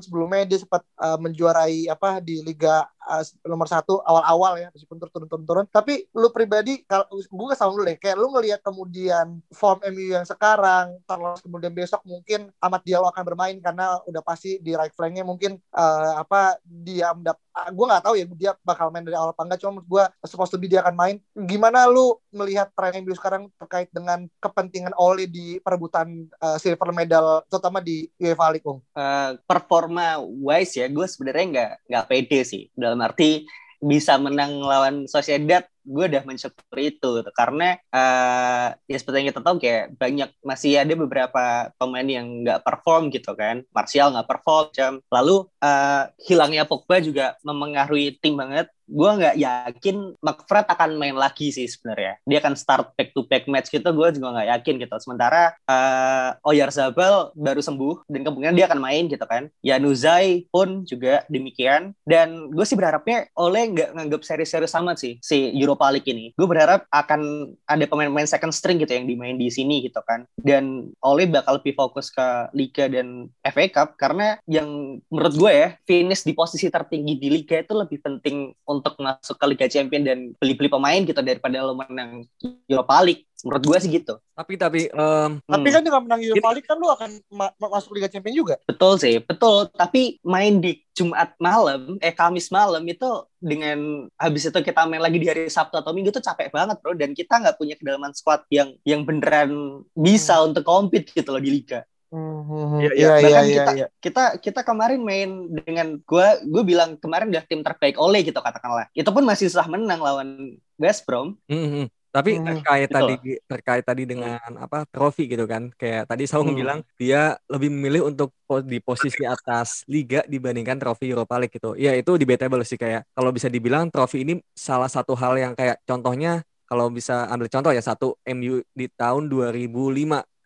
[0.00, 5.68] sebelumnya dia sempat uh, menjuarai apa di liga uh, nomor satu awal-awal ya meskipun turun-turun-turun
[5.68, 10.24] tapi lu pribadi kalau gue kesal dulu deh kayak lu ngelihat kemudian form MU yang
[10.24, 15.22] sekarang terus kemudian besok mungkin Amat Diallo akan bermain karena udah pasti di right flanknya
[15.28, 19.42] mungkin uh, apa dia mendap gue nggak tahu ya dia bakal main dari awal apa
[19.46, 21.16] enggak cuma menurut gue supposed to be dia akan main.
[21.32, 27.46] Gimana lu melihat tren MU sekarang terkait dengan kepentingan Oli di perebutan uh, silver medal
[27.46, 32.62] terutama di UEFA League Uh, performa wise ya gue sebenarnya nggak nggak pede sih.
[32.72, 33.44] Dalam arti
[33.76, 37.10] bisa menang lawan Sociedad gue udah mensyukur itu.
[37.36, 41.44] Karena uh, ya seperti yang kita tahu kayak banyak masih ada beberapa
[41.76, 43.62] pemain yang nggak perform gitu kan.
[43.70, 48.72] Martial nggak perform jam lalu uh, hilangnya Pogba juga mempengaruhi tim banget.
[48.84, 52.20] Gue nggak yakin McFred akan main lagi sih sebenarnya.
[52.28, 54.96] Dia akan start back to back match gitu gue juga nggak yakin gitu.
[55.00, 59.48] Sementara uh, Oyarzabal baru sembuh dan kemungkinan dia akan main gitu kan.
[59.64, 61.96] Yanuzai pun juga demikian.
[62.04, 66.30] Dan gue sih berharapnya oleh nggak nganggap seri-seri sama sih si Euro Europa League ini.
[66.38, 70.22] Gue berharap akan ada pemain-pemain second string gitu yang dimain di sini gitu kan.
[70.38, 75.68] Dan Ole bakal lebih fokus ke Liga dan FA Cup karena yang menurut gue ya
[75.82, 80.18] finish di posisi tertinggi di Liga itu lebih penting untuk masuk ke Liga Champion dan
[80.38, 82.22] beli-beli pemain gitu daripada lo menang
[82.70, 86.68] Europa League menurut gue sih gitu tapi tapi um, tapi kan dengan menang Europa League
[86.68, 91.36] kan lu akan ma masuk Liga Champions juga betul sih betul tapi main di Jumat
[91.36, 95.92] malam eh Kamis malam itu dengan habis itu kita main lagi di hari Sabtu atau
[95.92, 100.40] Minggu itu capek banget bro dan kita nggak punya kedalaman squad yang yang beneran bisa
[100.40, 100.50] hmm.
[100.50, 103.86] untuk compete gitu loh di liga Hmm, iya, iya, iya, kita, iya.
[103.98, 108.86] kita kita kemarin main dengan gue gue bilang kemarin udah tim terbaik oleh gitu katakanlah.
[108.94, 111.34] Itu pun masih susah menang lawan West Brom.
[111.50, 111.84] Mm -hmm.
[112.14, 112.94] Tapi hmm, terkait betul.
[112.94, 115.74] tadi terkait tadi dengan apa trofi gitu kan.
[115.74, 116.58] Kayak tadi Saung hmm.
[116.62, 118.30] bilang dia lebih memilih untuk
[118.62, 121.74] di posisi atas liga dibandingkan trofi Europa League gitu.
[121.74, 125.82] Ya itu debatable sih kayak kalau bisa dibilang trofi ini salah satu hal yang kayak
[125.82, 129.74] contohnya kalau bisa ambil contoh ya satu MU di tahun 2005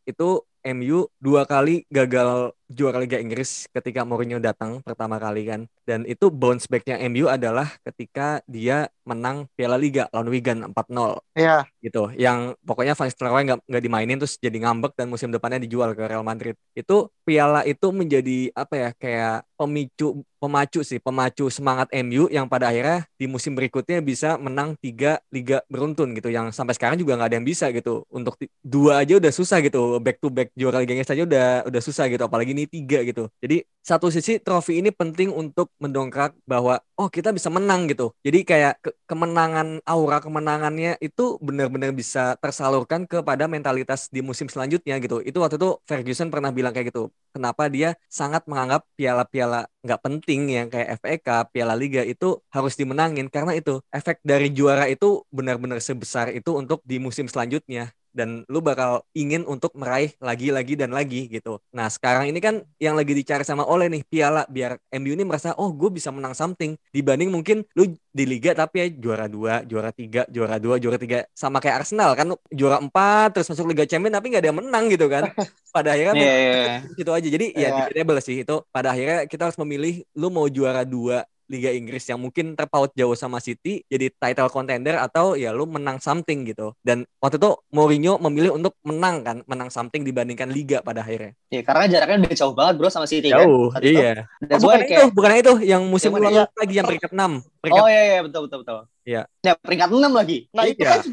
[0.08, 0.28] itu
[0.72, 5.60] MU dua kali gagal juara Liga Inggris ketika Mourinho datang pertama kali kan.
[5.88, 11.24] Dan itu bounce back-nya MU adalah ketika dia menang Piala Liga lawan Wigan 4-0.
[11.32, 11.64] Iya.
[11.80, 12.12] Gitu.
[12.20, 16.04] Yang pokoknya Van Nistelrooy nggak nggak dimainin terus jadi ngambek dan musim depannya dijual ke
[16.04, 16.60] Real Madrid.
[16.76, 22.70] Itu piala itu menjadi apa ya kayak pemicu pemacu sih, pemacu semangat MU yang pada
[22.70, 27.28] akhirnya di musim berikutnya bisa menang tiga liga beruntun gitu yang sampai sekarang juga nggak
[27.32, 28.06] ada yang bisa gitu.
[28.12, 31.82] Untuk dua aja udah susah gitu, back to back juara Liga Inggris aja udah udah
[31.82, 33.26] susah gitu apalagi ini tiga gitu.
[33.42, 38.14] Jadi satu sisi trofi ini penting untuk mendongkrak bahwa oh kita bisa menang gitu.
[38.26, 44.98] Jadi kayak ke kemenangan aura kemenangannya itu benar-benar bisa tersalurkan kepada mentalitas di musim selanjutnya
[45.02, 45.22] gitu.
[45.22, 47.10] Itu waktu itu Ferguson pernah bilang kayak gitu.
[47.34, 52.74] Kenapa dia sangat menganggap piala-piala nggak penting yang kayak FA Cup, Piala Liga itu harus
[52.74, 58.42] dimenangin karena itu efek dari juara itu benar-benar sebesar itu untuk di musim selanjutnya dan
[58.48, 61.60] lu bakal ingin untuk meraih lagi lagi dan lagi gitu.
[61.72, 65.54] Nah sekarang ini kan yang lagi dicari sama Oleh nih piala biar MU ini merasa
[65.56, 69.94] oh gue bisa menang something dibanding mungkin lu di liga tapi ya juara dua, juara
[69.94, 74.18] tiga, juara dua, juara tiga sama kayak Arsenal kan juara empat terus masuk Liga Champions
[74.18, 75.30] tapi nggak ada yang menang gitu kan.
[75.74, 76.78] Pada akhirnya yeah, yeah, yeah.
[76.98, 77.28] gitu aja.
[77.28, 77.70] Jadi yeah.
[77.70, 78.56] ya debatable sih itu.
[78.74, 83.16] Pada akhirnya kita harus memilih lu mau juara dua Liga Inggris yang mungkin terpaut jauh
[83.16, 86.76] sama City jadi title contender atau ya lu menang something gitu.
[86.84, 91.32] Dan waktu itu Mourinho memilih untuk menang kan, menang something dibandingkan Liga pada akhirnya.
[91.48, 93.48] Iya, karena jaraknya udah jauh banget bro sama City kan.
[93.48, 93.80] Jauh, kan.
[93.80, 94.28] iya.
[94.44, 94.92] Oh, bukan kayak...
[94.92, 97.64] itu, bukan itu yang musim lalu lagi yang peringkat 6.
[97.64, 97.82] Peringkat...
[97.82, 98.80] Oh iya iya betul betul betul.
[99.08, 99.22] Iya.
[99.40, 100.52] Ya peringkat 6 lagi.
[100.52, 101.00] Nah, itu iya.
[101.00, 101.08] kan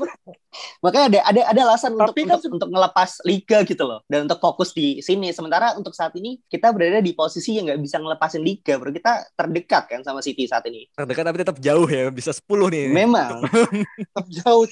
[0.79, 4.27] makanya ada ada ada alasan Tapi untuk, kan, untuk untuk ngelepas liga gitu loh dan
[4.27, 5.31] untuk fokus di sini.
[5.31, 8.91] Sementara untuk saat ini kita berada di posisi yang nggak bisa ngelepasin liga, bro.
[8.91, 10.91] Kita terdekat kan sama City saat ini.
[10.91, 12.85] Terdekat tapi tetap jauh ya, bisa 10 nih.
[12.91, 13.47] Memang.
[14.11, 14.67] tetap jauh.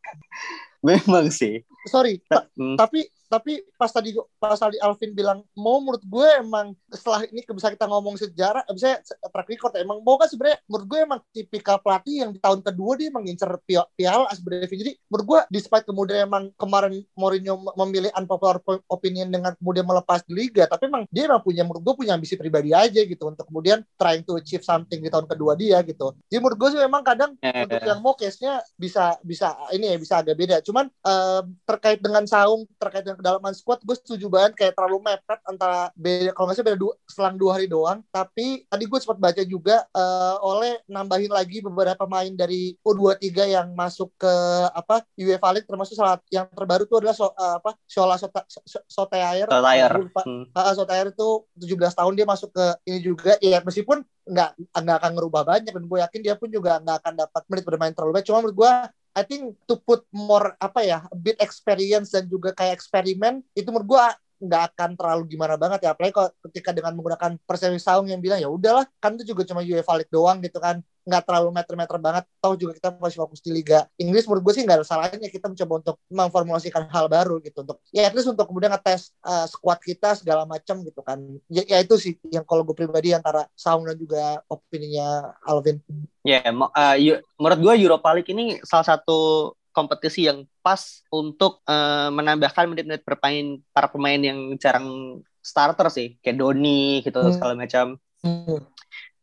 [0.88, 1.60] Memang sih.
[1.90, 2.78] Sorry, ta hmm.
[2.80, 7.68] tapi tapi pas tadi pas tadi Alvin bilang mau menurut gue emang setelah ini bisa
[7.70, 11.76] kita ngomong sejarah bisa track record ya, emang mau kan sebenarnya menurut gue emang tipikal
[11.78, 13.50] pelatih yang di tahun kedua dia emang ngincer
[13.94, 19.84] piala sebenarnya jadi menurut gue despite kemudian emang kemarin Mourinho memilih unpopular opinion dengan kemudian
[19.84, 23.28] melepas di liga tapi emang dia emang punya menurut gue punya ambisi pribadi aja gitu
[23.28, 26.16] untuk kemudian trying to achieve something di tahun kedua dia gitu.
[26.30, 27.66] Jadi menurut gue sih memang kadang yeah.
[27.68, 30.56] untuk yang mau case-nya bisa bisa ini ya bisa agak beda.
[30.64, 35.40] Cuman uh, terkait dengan saung terkait dengan kedalaman squad gue setuju banget kayak terlalu mepet
[35.42, 37.98] antara beda kalau nggak salah beda dua, selang dua hari doang.
[38.14, 43.68] Tapi tadi gue sempat baca juga uh, oleh nambahin lagi beberapa pemain dari U23 yang
[43.74, 44.34] masuk ke
[44.70, 48.46] apa UEFA League termasuk salah yang terbaru tuh adalah so, uh, apa Shola Sota,
[48.86, 50.54] Sotair Sotair hmm.
[50.54, 51.28] uh, Sotair itu
[51.58, 53.34] 17 tahun dia masuk ke ini juga.
[53.42, 57.14] Ya meskipun nggak nggak akan ngerubah banyak dan gue yakin dia pun juga nggak akan
[57.16, 58.72] dapat menit bermain terlalu baik cuma menurut gue
[59.18, 63.66] I think to put more apa ya a bit experience dan juga kayak eksperimen itu
[63.74, 64.04] menurut gue
[64.38, 65.90] nggak akan terlalu gimana banget ya.
[65.92, 69.60] Apalagi kalau ketika dengan menggunakan Persewi Saung yang bilang ya udahlah kan itu juga cuma
[69.60, 70.80] UEFA League doang gitu kan.
[71.08, 72.24] Nggak terlalu meter-meter banget.
[72.38, 74.28] Tahu juga kita masih fokus di Liga Inggris.
[74.28, 77.64] Menurut gue sih nggak ada salahnya kita mencoba untuk memformulasikan hal baru gitu.
[77.66, 81.18] Untuk ya at least untuk kemudian ngetes uh, squad kita segala macam gitu kan.
[81.50, 85.82] Ya, ya itu sih yang kalau gue pribadi antara Saung dan juga opininya Alvin.
[86.22, 86.96] Ya yeah, uh,
[87.40, 93.62] menurut gue Europa League ini salah satu kompetisi yang pas untuk uh, menambahkan menit-menit bermain
[93.70, 97.34] para pemain yang jarang starter sih kayak Doni gitu hmm.
[97.38, 97.94] segala macam.
[98.26, 98.66] Hmm.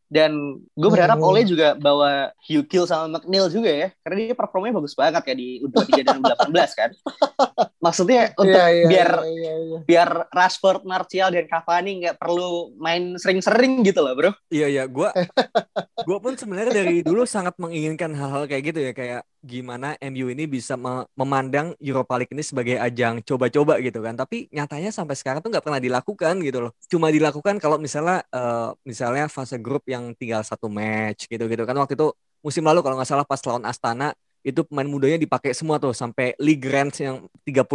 [0.07, 1.27] Dan gue berharap hmm.
[1.27, 3.87] Ole juga bawa Hugh Kill sama McNeil juga ya.
[3.99, 6.91] Karena dia performanya bagus banget kayak di U23 dan U18 kan.
[7.85, 9.81] Maksudnya untuk yeah, yeah, biar yeah, yeah, yeah.
[9.85, 14.31] biar Rashford, Martial dan Cavani nggak perlu main sering-sering gitu loh, Bro.
[14.49, 14.83] Iya, iya.
[14.89, 15.13] Gue
[16.09, 18.91] gue pun sebenarnya dari dulu sangat menginginkan hal-hal kayak gitu ya.
[18.97, 20.73] Kayak gimana MU ini bisa
[21.13, 24.17] memandang Europa League ini sebagai ajang coba-coba gitu kan.
[24.17, 26.71] Tapi nyatanya sampai sekarang tuh nggak pernah dilakukan gitu loh.
[26.89, 31.77] Cuma dilakukan kalau misalnya uh, misalnya fase grup yang tinggal satu match gitu-gitu kan.
[31.77, 32.09] Waktu itu
[32.41, 36.37] musim lalu kalau nggak salah pas lawan Astana itu pemain mudanya dipakai semua tuh sampai
[36.37, 37.65] league range yang 38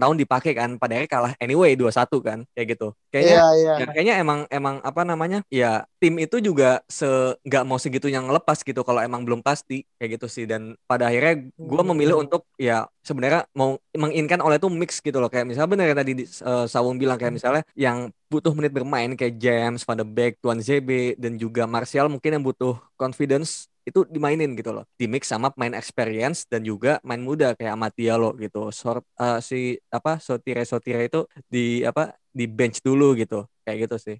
[0.00, 3.76] tahun dipakai kan pada akhirnya kalah anyway 2-1 kan kayak gitu kayaknya yeah, yeah.
[3.76, 7.04] Ya, kayaknya emang emang apa namanya ya tim itu juga se
[7.44, 11.12] nggak mau segitu yang lepas gitu kalau emang belum pasti kayak gitu sih dan pada
[11.12, 11.90] akhirnya gue hmm.
[11.92, 16.00] memilih untuk ya sebenarnya mau menginginkan oleh itu mix gitu loh kayak misalnya benar yang
[16.00, 20.42] tadi uh, Sawung bilang kayak misalnya yang butuh menit bermain kayak James, Van de Beek,
[20.42, 24.84] Tuan ZB dan juga Martial mungkin yang butuh confidence itu dimainin gitu loh.
[24.98, 28.74] Di mix sama main experience dan juga main muda kayak Amatia lo gitu.
[28.74, 33.46] Sort uh, si apa Sotire Sotire itu di apa di bench dulu gitu.
[33.62, 34.16] Kayak gitu sih.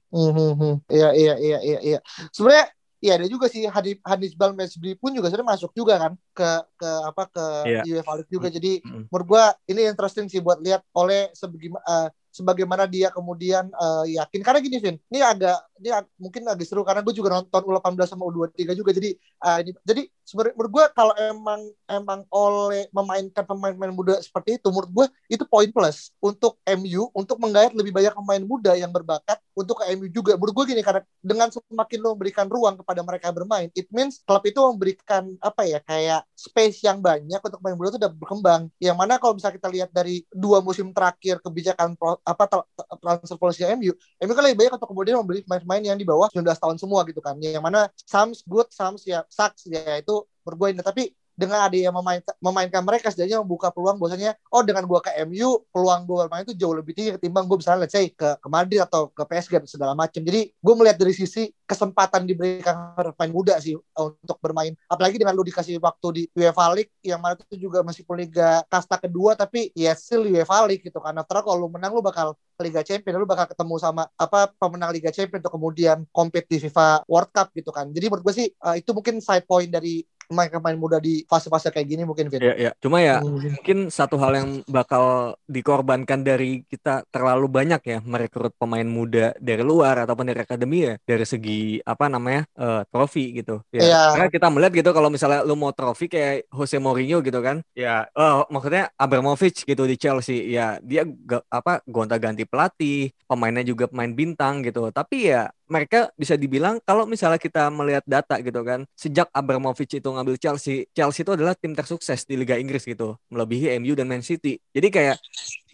[0.86, 1.98] Iya iya iya iya iya.
[2.30, 3.68] Sebenarnya Iya ada juga sih.
[3.68, 6.50] Hadis Hadis Bal Mesbri pun juga sudah masuk juga kan ke
[6.80, 7.84] ke apa ke yeah.
[7.84, 8.48] UEFA League juga.
[8.48, 9.12] Jadi mm-hmm.
[9.12, 14.40] menurut gua ini interesting sih buat lihat oleh sebagaimana uh, sebagaimana dia kemudian uh, yakin.
[14.40, 15.88] Karena gini Vin ini agak ini
[16.20, 18.90] mungkin agak seru karena gue juga nonton U18 sama U23 juga.
[18.92, 20.02] Jadi uh, ini, jadi
[20.34, 25.06] menurut gue kalau emang emang oleh memainkan pemain-pemain muda seperti itu menurut gue
[25.38, 29.94] itu poin plus untuk MU untuk menggait lebih banyak pemain muda yang berbakat untuk ke
[29.96, 30.36] MU juga.
[30.36, 34.42] Menurut gue gini karena dengan semakin lo memberikan ruang kepada mereka bermain it means klub
[34.44, 38.62] itu memberikan apa ya kayak space yang banyak untuk pemain muda itu udah berkembang.
[38.82, 42.66] Yang mana kalau bisa kita lihat dari dua musim terakhir kebijakan pro, apa
[43.00, 46.46] transfer policy MU MU kan lebih banyak untuk kemudian membeli pemain-pemain yang di bawah 19
[46.46, 47.34] tahun semua gitu kan.
[47.42, 49.66] Yang mana some good some ya sucks.
[49.66, 54.64] Ya itu berguain tapi dengan ada yang memain, memainkan mereka setidaknya membuka peluang bahwasanya oh
[54.64, 57.92] dengan gua ke MU peluang gua bermain itu jauh lebih tinggi ketimbang gua misalnya let's
[57.92, 60.24] say ke, ke Madrid atau ke PSG dan segala macam.
[60.24, 64.72] Jadi gua melihat dari sisi kesempatan diberikan pemain muda sih untuk bermain.
[64.88, 68.96] Apalagi dengan lu dikasih waktu di UEFA League yang mana itu juga masih liga kasta
[68.96, 72.82] kedua tapi ya still UEFA League gitu karena terus kalau lu menang lu bakal Liga
[72.86, 77.30] Champion lu bakal ketemu sama apa pemenang Liga Champion untuk kemudian compete di FIFA World
[77.32, 80.98] Cup gitu kan jadi menurut gue sih uh, itu mungkin side point dari pemain-pemain muda
[80.98, 82.42] di fase-fase kayak gini mungkin Fit.
[82.42, 82.70] Iya, iya.
[82.82, 83.62] Cuma ya hmm.
[83.62, 89.62] mungkin satu hal yang bakal dikorbankan dari kita terlalu banyak ya merekrut pemain muda dari
[89.62, 93.62] luar ataupun dari akademi ya dari segi apa namanya uh, trofi gitu.
[93.70, 93.86] Ya.
[93.86, 94.06] Yeah.
[94.18, 97.62] Karena kita melihat gitu kalau misalnya lu mau trofi kayak Jose Mourinho gitu kan.
[97.78, 100.50] Ya, oh, maksudnya Abramovich gitu di Chelsea.
[100.50, 101.06] Ya, dia
[101.48, 104.88] apa gonta-ganti pelatih, pemainnya juga pemain bintang gitu.
[104.94, 110.06] Tapi ya mereka bisa dibilang kalau misalnya kita melihat data gitu kan sejak Abramovich itu
[110.06, 114.22] ngambil Chelsea Chelsea itu adalah tim tersukses di Liga Inggris gitu melebihi MU dan Man
[114.22, 115.16] City jadi kayak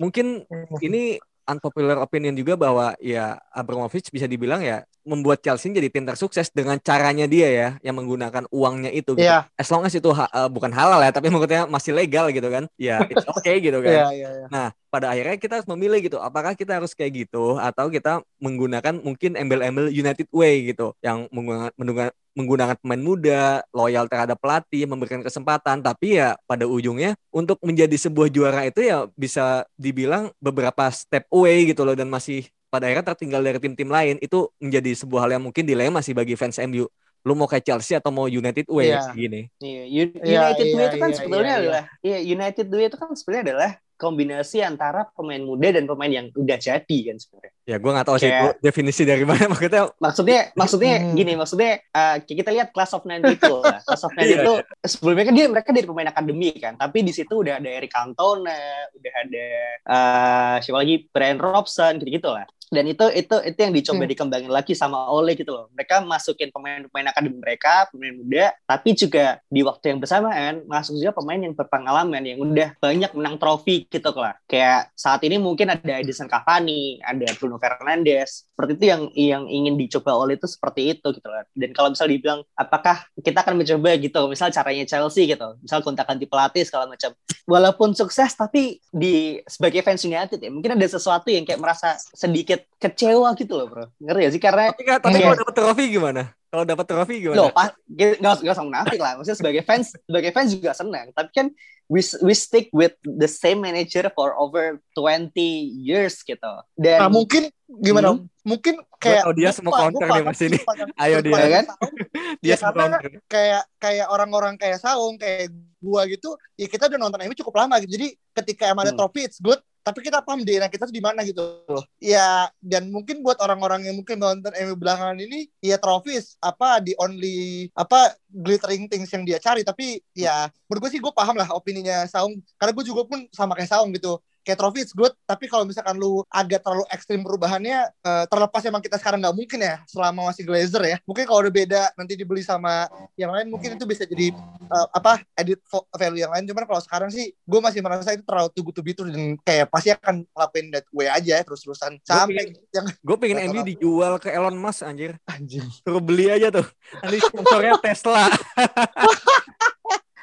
[0.01, 0.49] mungkin
[0.81, 6.51] ini unpopular opinion juga bahwa ya Abramovich bisa dibilang ya membuat Chelsea jadi tim tersukses
[6.51, 9.19] dengan caranya dia ya yang menggunakan uangnya itu gitu.
[9.19, 9.47] Yeah.
[9.59, 12.65] As long as itu ha uh, bukan halal ya tapi maksudnya masih legal gitu kan.
[12.81, 13.93] Ya it's okay gitu kan.
[13.93, 14.49] Yeah, yeah, yeah.
[14.49, 19.01] Nah, pada akhirnya kita harus memilih gitu apakah kita harus kayak gitu atau kita menggunakan
[19.03, 25.85] mungkin embel-embel United Way gitu yang menggunakan menggunakan pemain muda, loyal terhadap pelatih, memberikan kesempatan,
[25.85, 31.69] tapi ya pada ujungnya untuk menjadi sebuah juara itu ya bisa dibilang beberapa step away
[31.69, 35.45] gitu loh dan masih pada akhirnya tertinggal dari tim-tim lain itu menjadi sebuah hal yang
[35.45, 36.89] mungkin dilema sih bagi fans MU
[37.23, 39.15] lu mau kayak Chelsea atau mau United way yeah.
[39.15, 39.47] gini.
[39.63, 40.09] Iya, yeah.
[40.43, 42.97] United yeah, way yeah, itu kan yeah, sebetulnya yeah, adalah iya yeah, United way itu
[42.99, 43.71] kan sebenarnya adalah
[44.03, 47.55] kombinasi antara pemain muda dan pemain yang udah jadi kan sebenarnya.
[47.63, 49.95] Ya gue nggak tahu sih gua definisi dari mana maksudnya.
[50.03, 51.15] Maksudnya maksudnya Hmm.
[51.15, 53.79] gini, maksudnya uh, kita lihat Class of 92 lah.
[53.87, 57.63] Class of 92 sebelumnya kan dia mereka dari pemain akademi kan, tapi di situ udah
[57.63, 58.59] ada Eric Cantona,
[58.91, 59.47] udah ada
[59.87, 62.51] uh, siapa lagi Brian Robson gitu-gitu lah.
[62.73, 64.11] Dan itu itu itu yang dicoba Hmm.
[64.17, 65.69] dikembangin lagi sama Ole gitu loh.
[65.77, 71.13] Mereka masukin pemain-pemain akademi mereka, pemain muda, tapi juga di waktu yang bersamaan masuk juga
[71.13, 74.41] pemain yang berpengalaman yang udah banyak menang trofi gitu lah.
[74.49, 78.49] Kayak saat ini mungkin ada Edison Cavani, ada Bruno Fernandes.
[78.49, 81.45] Seperti itu yang yang ingin dicoba oleh itu seperti itu gitu lah.
[81.53, 86.25] Dan kalau misal dibilang apakah kita akan mencoba gitu, misal caranya Chelsea gitu, misal gonta-ganti
[86.25, 87.13] pelatih segala macam.
[87.45, 92.62] Walaupun sukses tapi di sebagai fans United ya, mungkin ada sesuatu yang kayak merasa sedikit
[92.77, 93.85] kecewa gitu loh, Bro.
[93.99, 94.43] Ngerti gak sih?
[94.43, 95.25] Karena Tapi tapi Iya.
[95.25, 96.23] kalau dapat trofi gimana?
[96.47, 97.39] Kalau dapat trofi gimana?
[97.39, 99.17] Loh, pas nggak nggak usah munafik lah.
[99.17, 101.09] Maksudnya sebagai fans, sebagai fans juga senang.
[101.11, 101.47] Tapi kan
[101.87, 105.33] we we stick with the same manager for over 20
[105.73, 106.53] years gitu.
[106.75, 108.15] Dan Nah mungkin gimana?
[108.15, 108.29] Hmm.
[108.43, 110.59] Mungkin kayak tahu dia semua counter paham Mas ini.
[111.03, 111.33] Ayo dia.
[111.33, 111.65] pandang Kan?
[111.71, 111.95] Saung.
[112.39, 113.13] Dia Ya, semua karena counter.
[113.27, 115.49] kayak kayak orang-orang kayak Saung kayak
[115.79, 119.01] gua gitu ya kita udah nonton MU cukup lama gitu jadi ketika emang ada Hmm.
[119.01, 121.83] trofi it's good tapi kita paham deh nah kita tuh di mana gitu loh.
[121.99, 126.95] Ya dan mungkin buat orang-orang yang mungkin nonton MU belakangan ini ya trofis apa di
[127.03, 129.67] only apa glittering things yang dia cari.
[129.67, 132.39] Tapi ya menurut gue sih gue paham lah opininya Saung.
[132.55, 135.95] Karena gue juga pun sama kayak Saung gitu kayak trofi it's good tapi kalau misalkan
[135.97, 140.45] lu agak terlalu ekstrim perubahannya eh, terlepas emang kita sekarang nggak mungkin ya selama masih
[140.47, 144.35] Glazer ya mungkin kalau udah beda nanti dibeli sama yang lain mungkin itu bisa jadi
[144.69, 145.63] eh, apa edit
[145.95, 148.83] value yang lain cuman kalau sekarang sih gue masih merasa itu terlalu too good to
[148.83, 153.17] be true dan kayak pasti akan ngelakuin that way aja ya terus-terusan sampai yang Gue
[153.19, 155.19] pengen MU dijual ke Elon Musk anjir.
[155.27, 156.67] anjing Suruh beli aja tuh.
[157.03, 158.31] Nanti sponsornya Tesla.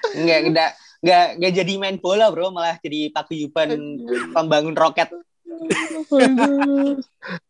[0.10, 3.76] nggak nggak nggak nggak jadi main bola bro, malah jadi paguyuban
[4.36, 5.10] pembangun roket.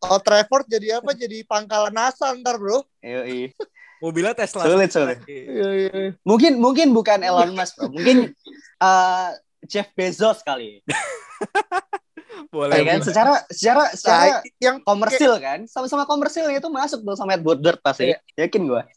[0.07, 3.53] oh Trafford jadi apa jadi pangkalan NASA ntar bro Yoi.
[3.99, 4.63] Mobilnya Tesla.
[4.63, 5.19] Sulit sulit.
[5.27, 6.15] Iya.
[6.23, 8.31] Mungkin mungkin bukan Elon Musk bro, mungkin
[8.79, 9.35] uh,
[9.67, 10.79] Jeff Bezos kali.
[12.55, 12.81] Boleh.
[12.81, 13.03] Ya kan?
[13.03, 13.05] boleh.
[13.05, 17.79] Secara secara secara Nah, yang komersil kan, sama-sama komersil itu masuk tuh sama Edward Woodward
[17.83, 18.15] pasti.
[18.39, 18.87] Yakin gua.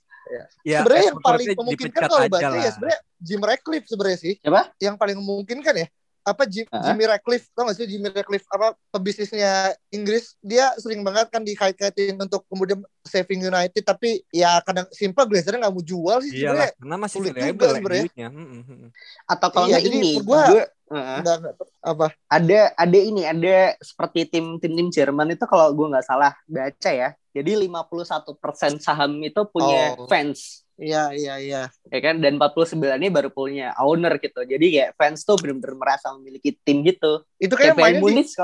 [0.63, 2.59] Ya, sebenarnya yang paling memungkinkan kalau baca lah.
[2.59, 4.63] ya sebenarnya Jim Ratcliffe sebenarnya sih Siapa?
[4.79, 5.89] yang paling memungkinkan ya
[6.23, 6.87] apa Jim, Uh-huh.
[6.87, 9.53] Jimmy Ratcliffe tau gak sih Jimmy Ratcliffe apa pebisnisnya
[9.91, 15.59] Inggris dia sering banget kan dikait-kaitin untuk kemudian saving United tapi ya kadang simple Glazer
[15.59, 18.03] nggak mau jual sih sebenarnya karena masih sulit juga ya sebenarnya.
[18.07, 18.29] duitnya.
[18.31, 18.89] Hmm, hmm, hmm.
[19.27, 20.63] Atau kalau Iya, ini, gua- gua,
[20.93, 22.07] uh, nggak apa?
[22.29, 26.91] Ada ada ini ada seperti tim tim tim Jerman itu kalau gua nggak salah baca
[26.93, 27.11] ya.
[27.33, 30.05] Jadi 51% saham itu punya Oh.
[30.05, 30.61] fans.
[30.83, 31.63] iya iya iya.
[31.89, 32.19] Ya kan?
[32.19, 34.43] Dan 49 ini baru punya owner gitu.
[34.43, 37.23] Jadi kayak fans tuh benar-benar merasa memiliki tim gitu.
[37.39, 38.35] Itu kayak Bayern Munich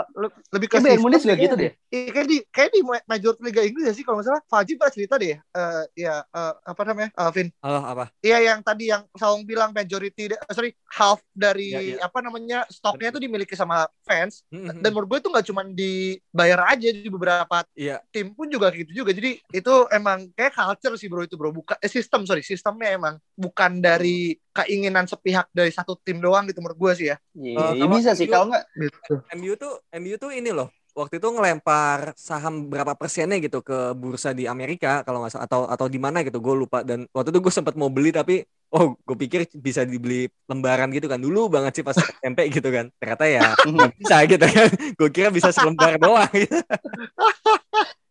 [0.54, 1.72] lebih ke kayak Bayern Munich juga gitu deh?
[1.88, 4.42] Iya, kayak di kayak di Major Liga Inggris ya sih kalau nggak salah.
[4.46, 7.10] Faji pernah cerita deh eh ya eh, apa namanya?
[7.10, 7.48] Eh, Vin.
[7.58, 8.04] Oh, apa?
[8.22, 11.96] Iya yang tadi yang Saung bilang majority sorry half dari Iya, iya.
[12.06, 12.37] apa namanya
[12.70, 16.88] stoknya itu dimiliki sama fans Hmm, hmm, dan menurut gue itu nggak cuma dibayar aja
[16.94, 18.00] di beberapa Iya.
[18.08, 19.10] tim pun juga gitu juga.
[19.12, 21.52] Jadi itu emang kayak culture sih bro itu bro.
[21.52, 26.58] Bukan eh, sistem sorry sistemnya emang bukan dari keinginan sepihak dari satu tim doang gitu
[26.64, 27.16] menurut gue sih ya.
[27.38, 28.98] Iya, Eh, iya kalau bisa sih kalau nggak gitu.
[29.36, 34.34] MU tuh MU tuh ini loh waktu itu ngelempar saham berapa persennya gitu ke bursa
[34.34, 36.78] di Amerika kalau nggak salah atau atau di mana gitu gue lupa.
[36.82, 38.42] Dan waktu itu gue sempat mau beli tapi
[38.72, 41.20] oh gue pikir bisa dibeli lembaran gitu kan.
[41.20, 42.92] Dulu banget sih pas SMP gitu kan.
[43.00, 44.68] Ternyata ya nggak bisa gitu kan.
[44.98, 46.58] Gue kira bisa selembar doang gitu.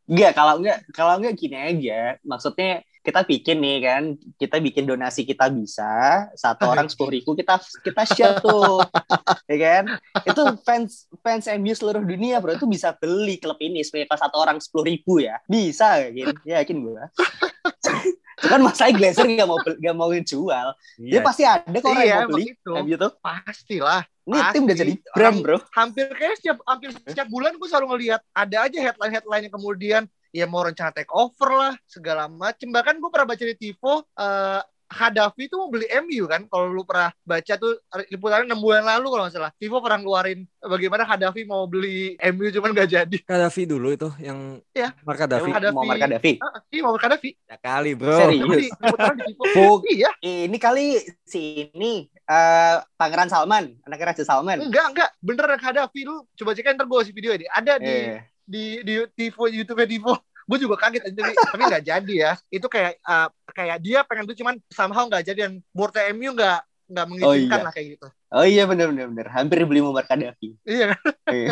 [0.08, 2.16] Enggak, kalau enggak kalau enggak gini aja.
[2.24, 4.04] Maksudnya kita bikin nih kan,
[4.36, 6.28] kita bikin donasi kita bisa.
[6.36, 8.84] Satu orang sepuluh ribu kita kita share tuh,
[9.48, 9.84] ya kan?
[10.28, 12.56] Itu fans fans MU seluruh dunia bro.
[12.56, 17.04] Itu bisa beli klub ini sebagai satu orang sepuluh ribu ya, bisa yakin, yakin gue.
[18.38, 21.22] Cuman masalah Glazer nggak mau nggak mau jual, dia Iya.
[21.22, 22.74] pasti ada kok orang Iya, yang mau beli itu.
[22.96, 23.12] Tuh.
[23.18, 24.82] pastilah Ini tim udah Pasti.
[24.84, 25.58] jadi brand bro.
[25.72, 30.02] hampir kayak setiap hampir setiap bulan gue selalu ngelihat ada aja headline headline yang kemudian
[30.30, 34.62] ya mau rencana take over lah segala macem bahkan gue pernah baca di Tivo eh
[34.88, 37.76] Hadafi tuh mau beli MU kan kalau lu pernah baca tuh
[38.08, 42.48] liputannya enam bulan lalu kalau nggak salah Tivo pernah ngeluarin bagaimana Hadafi mau beli MU
[42.50, 44.64] cuman gak jadi Kadafi dulu itu yang.
[45.04, 45.76] Marka Davi Hadafi.
[45.76, 46.32] Mau marka Davi.
[46.40, 48.64] ah, iya mau beli Hadafi ya kali bro Serius?
[49.84, 54.60] Di iya Ini kali si ini eh Pangeran Salman, anaknya Raja Salman.
[54.60, 58.20] enggak enggak beneran Hadafi lu coba cek ntar gue kasih video ini ada di Eh.
[58.48, 60.16] di di Tivo YouTube Tivo
[60.48, 64.38] gue juga kaget tapi tapi nggak jadi ya itu kayak uh, kayak dia pengen tuh
[64.40, 67.66] cuman somehow nggak jadi dan board MU nggak nggak mengizinkan iya.
[67.68, 68.08] lah kayak gitu.
[68.32, 69.28] Oh iya benar benar benar.
[69.36, 70.56] Hampir beli Muammar Gaddafi.
[70.64, 70.96] Iya.
[71.28, 71.52] Iya.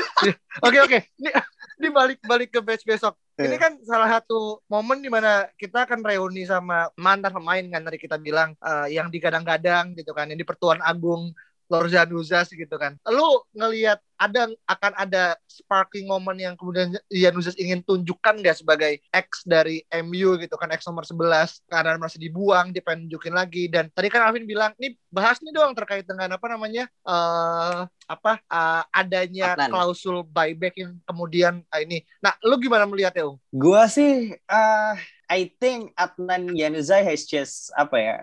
[0.64, 0.98] Oke oke.
[1.20, 1.28] Ini
[1.76, 3.16] ini balik balik ke match besok.
[3.36, 3.60] Ini Iya.
[3.60, 8.16] kan salah satu momen di mana kita akan reuni sama mantan pemain kan tadi kita
[8.16, 12.94] bilang eh, yang digadang-gadang gitu kan, yang di Pertuan Agung Lord Januzas gitu kan.
[13.10, 19.44] Lu ngelihat ada akan ada sparking moment yang kemudian Januzas ingin tunjukkan gak sebagai X
[19.44, 23.92] dari MU gitu kan X nomor 11 karena masih dibuang dia pengen nunjukin lagi dan
[23.92, 28.82] tadi kan Alvin bilang nih bahas nih doang terkait dengan apa namanya eh apa eh,
[28.94, 29.68] adanya Adnan.
[29.74, 32.06] klausul buyback yang kemudian ah, ini.
[32.22, 33.38] Nah, lu gimana melihatnya, Ung?
[33.50, 34.94] Gua sih uh,
[35.26, 38.16] I think Adnan Januzaj has just apa ya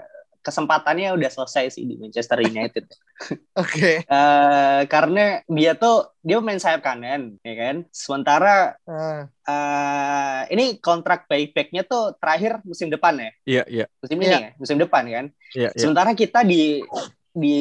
[0.44, 2.84] kesempatannya udah selesai sih di Manchester United.
[3.64, 4.04] Oke.
[4.04, 7.76] Eh, karena dia tuh dia main sayap kanan, ya kan.
[7.90, 13.86] Sementara Ah, eh, ini kontrak buybacknya tuh terakhir musim depan ya, Iya, iya.
[14.04, 14.40] musim ini Iya.
[14.40, 15.26] ya, musim depan kan.
[15.56, 15.80] Iya, iya.
[15.80, 16.84] Sementara kita di
[17.34, 17.60] di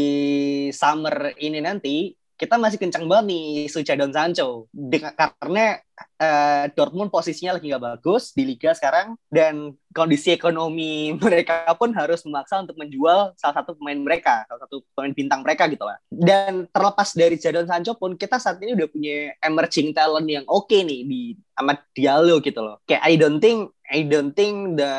[0.68, 4.66] summer ini nanti kita masih kencang banget nih isu Jadon Sancho.
[5.38, 5.78] Karena
[6.18, 12.24] eh, Dortmund posisinya lagi nggak bagus di liga sekarang dan kondisi ekonomi mereka pun harus
[12.24, 15.98] memaksa untuk menjual salah satu pemain mereka salah satu pemain bintang mereka gitu lah.
[16.08, 20.72] Dan terlepas dari Jadon Sancho pun kita saat ini udah punya emerging talent yang oke
[20.72, 22.80] nih di sama Diallo gitu loh.
[22.88, 24.94] Kayak I don't think I don't think the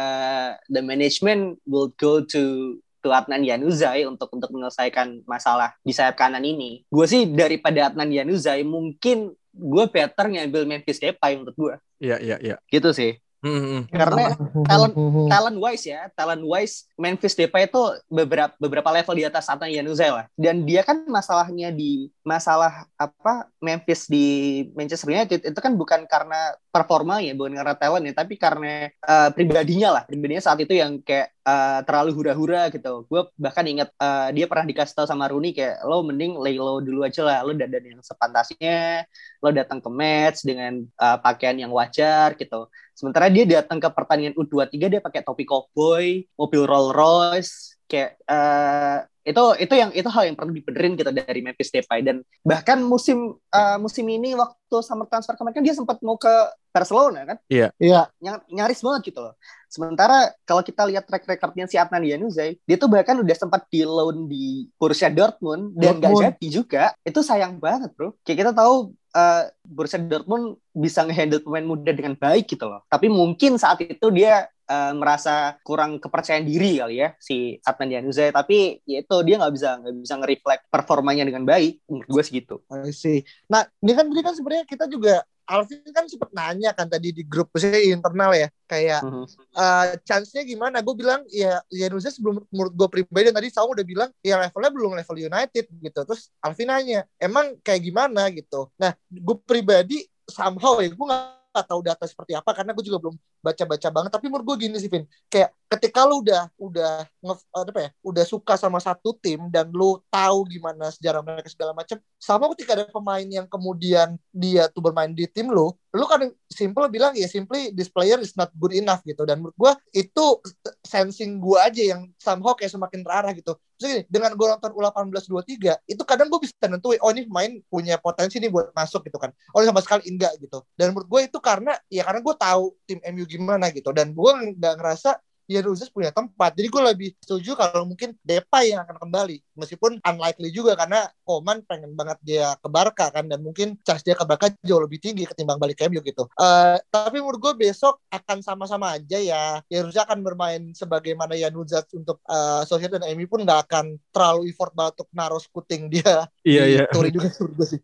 [0.69, 6.47] the management will go to ke Adnan Januzaj untuk untuk menyelesaikan masalah di sayap kanan
[6.47, 6.87] ini.
[6.87, 11.75] Gue sih daripada Adnan Januzaj mungkin gue better ngambil Memphis Depay menurut gue.
[11.99, 12.55] Iya, iya, iya.
[12.71, 13.19] Gitu sih.
[13.43, 13.81] Hmm, hmm.
[13.91, 14.31] Karena
[14.71, 14.95] talent
[15.27, 20.11] talent wise ya, talent wise Memphis Depay itu beberapa beberapa level di atas Adnan Januzaj
[20.15, 20.25] lah.
[20.39, 26.55] Dan dia kan masalahnya di masalah apa Memphis di Manchester United itu kan bukan karena
[26.71, 30.03] performanya, bukan karena talentnya, tapi karena eh, pribadinya lah.
[30.07, 33.03] Pribadinya saat itu yang kayak eh, terlalu hura-hura gitu.
[33.11, 36.79] Gue bahkan ingat eh, dia pernah dikasih tahu sama Rooney kayak lo mending lay low
[36.79, 39.03] dulu aja lah, lo dandan yang sepantasnya,
[39.43, 42.71] lo datang ke match dengan eh, pakaian yang wajar gitu.
[42.93, 47.53] Sementara dia datang ke pertandingan U23 dia pakai topi cowboy, mobil Rolls Royce,
[47.85, 52.21] kayak eh, itu itu yang itu hal yang perlu dibenerin gitu dari Memphis Depay dan
[52.43, 56.27] bahkan musim eh, musim ini waktu summer transfer kemarin kan dia sempat mau ke
[56.73, 57.37] Barcelona kan
[57.79, 58.09] Iya.
[58.19, 59.33] Ny- nyaris banget gitu loh.
[59.69, 63.85] Sementara kalau kita lihat track recordnya si Adnan Januzaj, dia tuh bahkan udah sempat di
[63.85, 66.23] loan di Borussia Dortmund dan gak Dortmund.
[66.35, 66.83] jadi juga.
[67.01, 68.13] Itu sayang banget bro.
[68.21, 72.81] Kayak kita tahu eh, Borussia Dortmund bisa ngehandle pemain muda dengan baik gitu loh.
[72.89, 78.33] Tapi mungkin saat itu dia eh, merasa kurang kepercayaan diri kali ya si Adnan Januzaj.
[78.33, 81.85] Tapi ya itu dia nggak bisa nggak bisa nge-reflect performanya dengan baik.
[81.87, 82.59] Gue segitu.
[82.73, 83.21] I see.
[83.47, 87.23] Nah, ini kan tadi kan sebenarnya kita juga Alvin kan sempat nanya kan tadi di
[87.27, 89.25] grup saya internal ya, kayak Mhm.
[89.53, 90.79] eh, chance-nya gimana?
[90.79, 94.71] Gue bilang ya Januzaj sebelum menurut gue pribadi dan tadi Saung udah bilang ya levelnya
[94.71, 95.99] belum level United gitu.
[96.07, 98.71] Terus Alvin nanya, emang kayak gimana gitu.
[98.79, 101.07] Nah, gue pribadi somehow ya gue
[101.53, 104.11] nggak tahu data seperti apa karena gue juga belum baca-baca banget.
[104.11, 108.23] Tapi menurut gue gini sih, Vin, kayak ketika lu udah udah nge, apa ya, udah
[108.25, 112.89] suka sama satu tim dan lu tahu gimana sejarah mereka segala macam, sama ketika ada
[112.89, 117.69] pemain yang kemudian dia tuh bermain di tim lu, lu kan simple bilang ya simply
[117.77, 120.41] this player is not good enough gitu dan menurut gua itu
[120.81, 123.53] sensing gua aja yang somehow kayak semakin terarah gitu.
[123.77, 127.51] Terus gini, dengan gua nonton U18 23 itu kadang gua bisa nentuin oh ini pemain
[127.67, 129.33] punya potensi nih buat masuk gitu kan.
[129.55, 130.61] Oh sama sekali enggak gitu.
[130.77, 134.37] Dan menurut gua itu karena ya karena gua tahu tim MU gimana gitu dan gua
[134.39, 135.17] nggak ngerasa
[135.47, 136.55] ya Ruzes punya tempat.
[136.55, 139.37] Jadi gue lebih setuju kalau mungkin Depay yang akan kembali.
[139.59, 144.17] Meskipun unlikely juga karena Koman pengen banget dia ke Barca kan dan mungkin chance dia
[144.17, 146.25] ke Barca jauh lebih tinggi ketimbang balik ke MU gitu.
[146.39, 149.59] Eh, tapi menurut gue besok akan sama-sama aja ya.
[149.67, 154.49] Ya Ruzes akan bermain sebagaimana Januzaj untuk eh Sociedad dan MU pun nggak akan terlalu
[154.51, 156.83] effort banget untuk naruh skuting dia Iya, iya.
[156.91, 157.31] Turi juga
[157.63, 157.79] sih.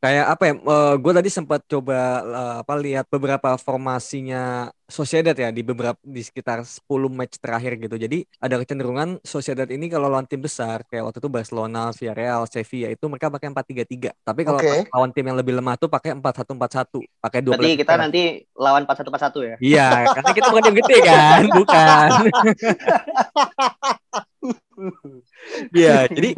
[0.00, 0.54] Kayak apa ya?
[0.96, 6.66] gue tadi sempat coba eh, apa lihat beberapa formasinya Sociedad ya di beberapa di sekitar
[6.66, 6.82] 10
[7.14, 7.94] match terakhir gitu.
[7.94, 12.90] Jadi ada kecenderungan Sociedad ini kalau lawan tim besar kayak waktu itu Barcelona, Villarreal, Sevilla
[12.90, 14.10] itu mereka pakai 4-3-3.
[14.26, 14.90] Tapi kalau Oke.
[14.90, 18.02] lawan tim yang lebih lemah tuh pakai 4-1-4-1, pakai dua Berarti kita pemain.
[18.10, 18.22] nanti
[18.58, 19.56] lawan 4141 ya.
[19.62, 19.88] Iya,
[20.18, 22.10] karena kita bukan tim gede kan, bukan.
[25.76, 26.32] Iya, jadi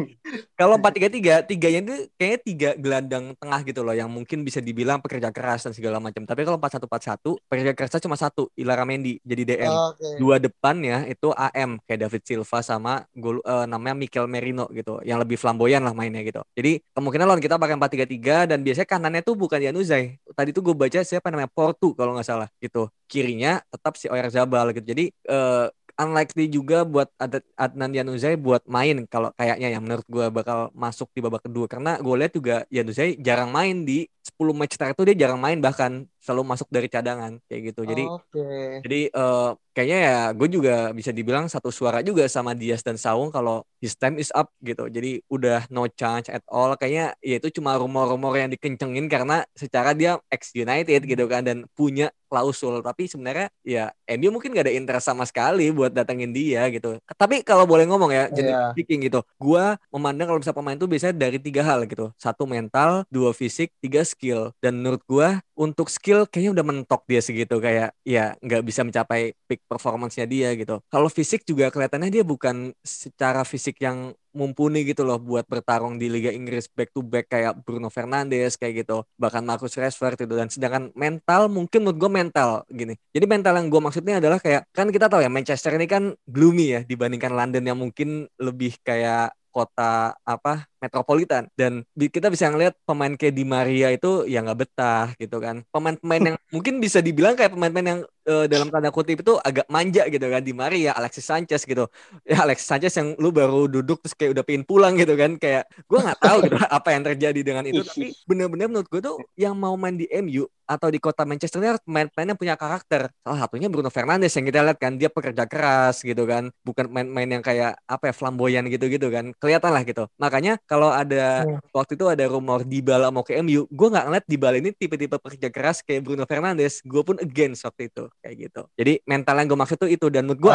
[0.59, 5.31] kalau 4-3-3, tiganya itu kayaknya tiga gelandang tengah gitu loh yang mungkin bisa dibilang pekerja
[5.31, 6.27] keras dan segala macam.
[6.27, 9.73] Tapi kalau 4-1-4-1, pekerja kerasnya cuma satu, Ilara Mendy jadi DM.
[9.73, 10.07] Oke.
[10.18, 15.23] Dua depannya itu AM kayak David Silva sama gol eh, namanya Mikel Merino gitu, yang
[15.23, 16.43] lebih flamboyan lah mainnya gitu.
[16.59, 20.18] Jadi kemungkinan lawan kita pakai 4-3-3 dan biasanya kanannya tuh bukan Januzaj.
[20.35, 22.91] Tadi tuh gue baca siapa namanya Portu kalau nggak salah gitu.
[23.07, 24.87] Kirinya tetap si Oyarzabal gitu.
[24.97, 25.66] Jadi eh,
[26.03, 31.09] unlikely juga buat Ad- Adnan Januzaj buat main kalau kayaknya ya menurut gue bakal masuk
[31.14, 35.05] di babak kedua karena gue lihat juga Januzaj jarang main di 10 match terakhir itu
[35.12, 37.82] dia jarang main bahkan selalu masuk dari cadangan kayak gitu.
[37.82, 38.46] Jadi Oke.
[38.86, 43.34] jadi eh, kayaknya ya gue juga bisa dibilang satu suara juga sama Diaz dan Saung
[43.34, 44.86] kalau his time is up gitu.
[44.86, 46.78] Jadi udah no chance at all.
[46.78, 51.66] Kayaknya ya itu cuma rumor-rumor yang dikencengin karena secara dia ex United gitu kan dan
[51.74, 52.80] punya klausul.
[52.80, 56.97] Tapi sebenarnya ya MU mungkin gak ada interest sama sekali buat datengin dia gitu.
[57.05, 58.72] Tapi kalau boleh ngomong ya jadi Iya.
[58.72, 62.09] speaking gitu gua memandang kalau bisa pemain tuh biasanya dari tiga hal gitu.
[62.16, 64.57] Satu mental dua fisik tiga skill.
[64.64, 67.61] Dan menurut gua untuk skill kayaknya udah mentok dia segitu.
[67.61, 70.80] Kayak ya nggak bisa mencapai peak performance-nya dia gitu.
[70.89, 76.09] Kalau fisik juga kelihatannya dia bukan secara fisik yang mumpuni gitu loh buat bertarung di
[76.09, 79.05] Liga Inggris back to back kayak Bruno Fernandes kayak gitu.
[79.16, 80.35] Bahkan Marcus Rashford itu.
[80.35, 82.97] Dan sedangkan mental mungkin menurut gue mental gini.
[83.12, 86.66] Jadi mental yang gue maksudnya adalah kayak kan kita tahu ya Manchester ini kan gloomy
[86.76, 91.47] ya dibandingkan London yang mungkin lebih kayak kota apa metropolitan.
[91.55, 95.62] Dan kita bisa ngelihat pemain kayak Di Maria itu ya nggak betah gitu kan.
[95.68, 100.07] Pemain-pemain yang mungkin bisa dibilang kayak pemain-pemain yang eh, dalam tanda kutip itu agak manja
[100.07, 101.87] gitu kan Di Maria Alexis Sanchez gitu.
[102.23, 105.68] Ya Alexis Sanchez yang lu baru duduk terus kayak udah pengen pulang gitu kan kayak
[105.87, 109.55] gue nggak tahu gitu apa yang terjadi dengan itu tapi bener-bener menurut gue tuh yang
[109.59, 113.12] mau main di MU atau di kota Manchester ini harus pemain-pemain yang punya karakter.
[113.20, 116.49] Salah satunya Bruno Fernandes yang kita lihat kan dia pekerja keras gitu kan.
[116.64, 119.37] Bukan main-main yang kayak apa ya flamboyan gitu-gitu kan.
[119.37, 120.09] Kelihatan lah gitu.
[120.16, 121.61] Makanya kalau ada Hmm.
[121.70, 125.49] waktu itu ada rumor Dybala mau ke MU gue nggak ngeliat Dybala ini tipe-tipe pekerja
[125.49, 126.81] keras kayak Bruno Fernandes.
[126.83, 128.62] Gue pun against waktu itu kayak gitu.
[128.75, 130.07] Jadi mental yang gue maksud tuh itu.
[130.09, 130.55] Dan menurut gue.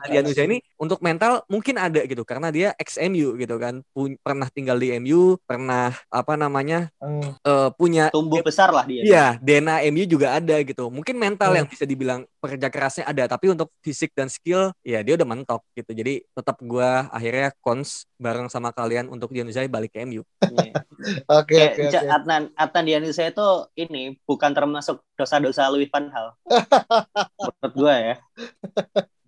[0.00, 2.24] Adrian Nusa ini untuk mental mungkin ada gitu.
[2.24, 3.84] Karena dia ex MU gitu kan.
[3.90, 7.36] Pun- pernah tinggal di MU pernah apa namanya Hmm.
[7.36, 9.02] eh, punya tumbuh besar lah dia.
[9.04, 10.88] Iya, Dena MU juga ada gitu.
[10.88, 11.58] Mungkin mental Hmm.
[11.60, 15.60] yang bisa dibilang pekerja kerasnya ada, tapi untuk fisik dan skill, ya dia udah mentok
[15.76, 15.92] gitu.
[15.92, 20.24] Jadi tetap gua akhirnya cons bareng sama kalian untuk Januzaj balik ke MU.
[20.40, 20.72] Iya.
[21.28, 22.00] Oke oke oke.
[22.08, 23.44] Adnan Adnan Dianisa itu
[23.76, 26.32] ini bukan termasuk dosa-dosa Louis van Gaal.
[27.60, 28.16] Menurut gue ya.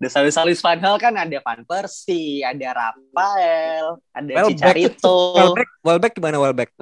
[0.01, 4.57] Dosa-dosa Louis van Gaal kan ada Van Persie, ada Rafael, ada Welbeck.
[4.57, 5.37] Chicharito.
[5.37, 6.73] Welbeck, Welbeck gimana Welbeck?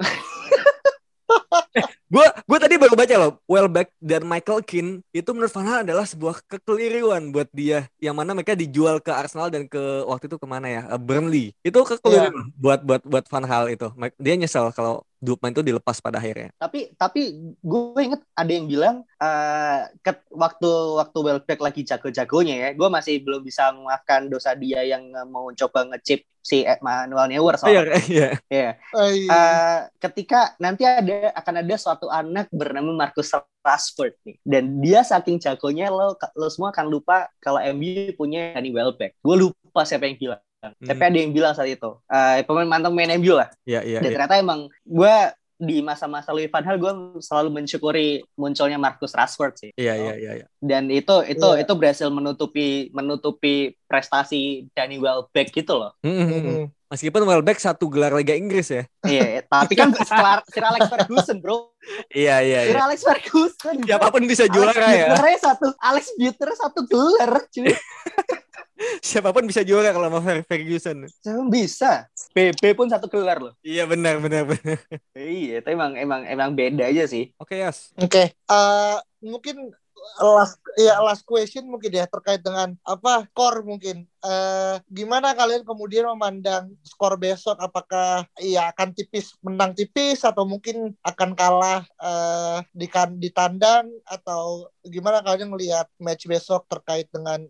[2.06, 6.38] gue gue tadi baru baca loh Welbeck dan Michael Keane itu menurut Van adalah sebuah
[6.46, 10.66] kekeliruan buat dia yang mana mereka dijual ke Arsenal dan ke waktu itu ke mana
[10.66, 13.88] ya Eh, Burnley itu kekeliruan buat buat buat Van Gaal itu
[14.22, 18.66] dia nyesel kalau dua pemain itu dilepas pada akhirnya Tapi tapi gue inget ada yang
[18.68, 24.52] bilang eh ket- waktu waktu Welbeck lagi jago-jagonya ya, gue masih belum bisa memaafkan dosa
[24.52, 27.96] dia yang eh, mau coba ngechip si Manuel Neuer iya soalnya.
[28.12, 28.70] iya Iya.
[28.94, 29.18] Ai.
[29.24, 33.32] Eh, ketika nanti ada akan ada suatu anak bernama Marcus
[33.64, 34.36] Rashford nih.
[34.44, 39.16] Dan dia saking jagonya lo lo semua akan lupa kalau MU punya Danny Welbeck.
[39.24, 40.42] Gue lupa siapa yang bilang.
[40.60, 41.90] Tapi ada yang bilang saat itu.
[42.10, 43.48] Eh, pemain mantan main MU lah.
[43.64, 44.14] Iya iya dan iya.
[44.20, 45.16] ternyata emang gue
[45.56, 50.32] di masa-masa Louis van Gaal gue selalu mensyukuri munculnya Marcus Rashford sih Iya iya iya
[50.40, 50.46] iya.
[50.60, 51.64] dan itu itu Iya.
[51.64, 56.64] itu berhasil menutupi menutupi prestasi Danny Welbeck gitu loh Hmm, hmm.
[56.86, 58.84] Meskipun Welbeck satu gelar Liga Inggris ya.
[59.02, 61.72] iya tapi kan Sir Sir Alex Ferguson bro
[62.12, 62.82] Iya iya Sir iya.
[62.84, 63.74] Alex Ferguson.
[63.82, 65.06] Siapa pun bisa juara Alex ya.
[65.14, 67.70] Buter satu, Alex Buter satu gelar, cuy.
[69.04, 71.08] Siapa pun bisa juara kalau sama Fer- Ferguson.
[71.48, 72.06] Bisa?
[72.36, 73.54] BB pun satu gelar loh.
[73.64, 74.78] Iya benar benar benar.
[75.16, 77.32] Iya, tapi emang emang emang beda aja sih.
[77.40, 77.96] Oke Yas.
[77.96, 79.72] Oke, eh, mungkin
[80.20, 84.04] last ya last question mungkin ya terkait dengan apa skor mungkin.
[84.26, 87.54] Eh, gimana kalian kemudian memandang skor besok?
[87.62, 93.86] Apakah ya akan tipis menang tipis atau mungkin akan kalah eh, di kan di tandang
[94.02, 97.46] atau gimana kalian melihat match besok terkait dengan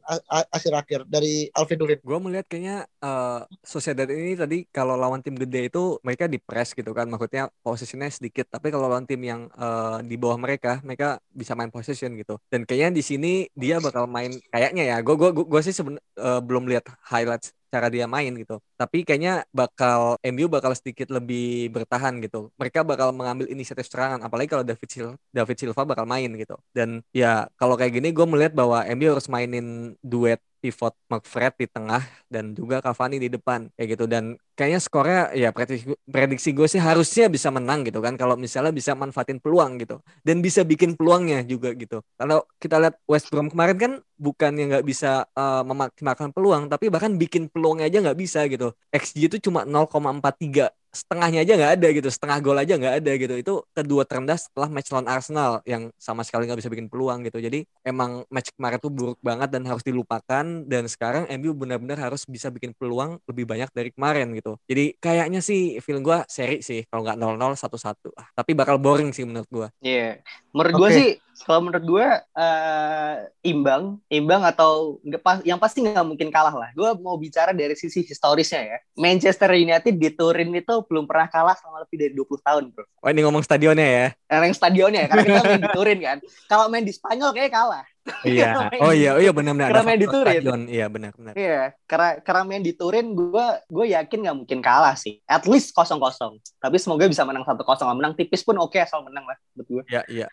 [0.53, 2.01] hasil akhir dari Alvin Dulin?
[2.05, 6.77] Gue melihat kayaknya eh Sociedad ini tadi kalau lawan tim gede itu mereka di press
[6.77, 8.49] gitu kan, maksudnya posisinya sedikit.
[8.53, 12.37] Tapi kalau lawan tim yang eh, di bawah mereka, mereka bisa main position gitu.
[12.53, 14.97] Dan kayaknya di sini dia bakal main kayaknya ya.
[15.01, 18.57] Gue gue gue sih seben, eh, belum lihat highlights cara dia main gitu.
[18.81, 22.49] Tapi kayaknya bakal MU bakal sedikit lebih bertahan gitu.
[22.57, 26.57] Mereka bakal mengambil inisiatif serangan, apalagi kalau David Silva, David Silva bakal main gitu.
[26.73, 31.67] Dan ya kalau kayak gini gue melihat bahwa MU harus mainin duet pivot McFred di
[31.69, 32.03] tengah
[32.33, 36.81] dan juga Cavani di depan kayak gitu dan kayaknya skornya ya prediksi, prediksi gue sih
[36.81, 40.01] harusnya bisa menang gitu kan kalau misalnya bisa manfaatin peluang gitu.
[40.25, 42.01] Dan bisa bikin peluangnya juga gitu.
[42.17, 46.89] Kalau kita lihat West Brom kemarin kan bukan yang nggak bisa uh, memaksimalkan peluang tapi
[46.89, 48.73] bahkan bikin peluangnya aja nggak bisa gitu.
[48.89, 53.35] XG itu cuma 0,43 setengahnya aja nggak ada gitu setengah gol aja nggak ada gitu.
[53.37, 57.37] Itu kedua terendah setelah match lawan Arsenal yang sama sekali nggak bisa bikin peluang gitu.
[57.45, 60.45] Jadi emang match kemarin tuh buruk banget dan harus dilupakan.
[60.65, 65.41] Dan sekarang MU benar-benar harus bisa bikin peluang lebih banyak dari kemarin gitu jadi kayaknya
[65.43, 69.51] sih feeling gue seri sih kalau nggak 0-0 1-1 ah, tapi bakal boring sih menurut
[69.51, 70.13] gue iya yeah.
[70.55, 70.81] menurut okay.
[70.81, 71.09] gue sih
[71.45, 72.07] kalau menurut gue
[72.39, 73.15] uh,
[73.45, 76.73] imbang, imbang atau nggak pas, yang pasti nggak mungkin kalah lah.
[76.73, 78.79] Gue mau bicara dari sisi historisnya ya.
[78.97, 82.85] Manchester United di Turin itu belum pernah kalah selama lebih dari 20 tahun, bro.
[83.05, 84.07] Oh ini ngomong stadionnya ya?
[84.33, 86.19] Yang stadionnya ya, karena kita main di Turin kan.
[86.49, 87.85] Kalau main di Spanyol kayak kalah.
[88.23, 88.71] Iya.
[88.87, 89.69] oh iya, oh iya benar-benar.
[89.75, 90.41] Karena main di Turin.
[90.41, 90.61] Stadion.
[90.71, 91.35] Iya benar-benar.
[91.35, 95.19] Iya, karena karena main di Turin, gue gue yakin nggak mungkin kalah sih.
[95.27, 96.39] At least kosong kosong.
[96.63, 97.91] Tapi semoga bisa menang satu kosong.
[97.99, 99.83] Menang tipis pun oke okay, asal menang lah buat gue.
[99.91, 100.27] Iya iya.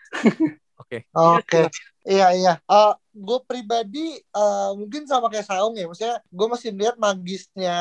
[0.94, 1.70] Oke.
[1.70, 1.72] Oke.
[2.04, 2.54] Iya iya.
[2.68, 5.88] Uh, gue pribadi uh, mungkin sama kayak Saung ya.
[5.88, 7.78] Maksudnya gue masih lihat magisnya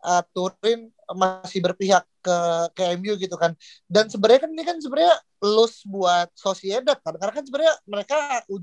[0.00, 2.38] uh, Turin masih berpihak ke
[2.72, 3.52] ke MU gitu kan.
[3.84, 7.20] Dan sebenarnya kan ini kan sebenarnya lose buat Sociedad kan.
[7.20, 8.16] Karena kan sebenarnya mereka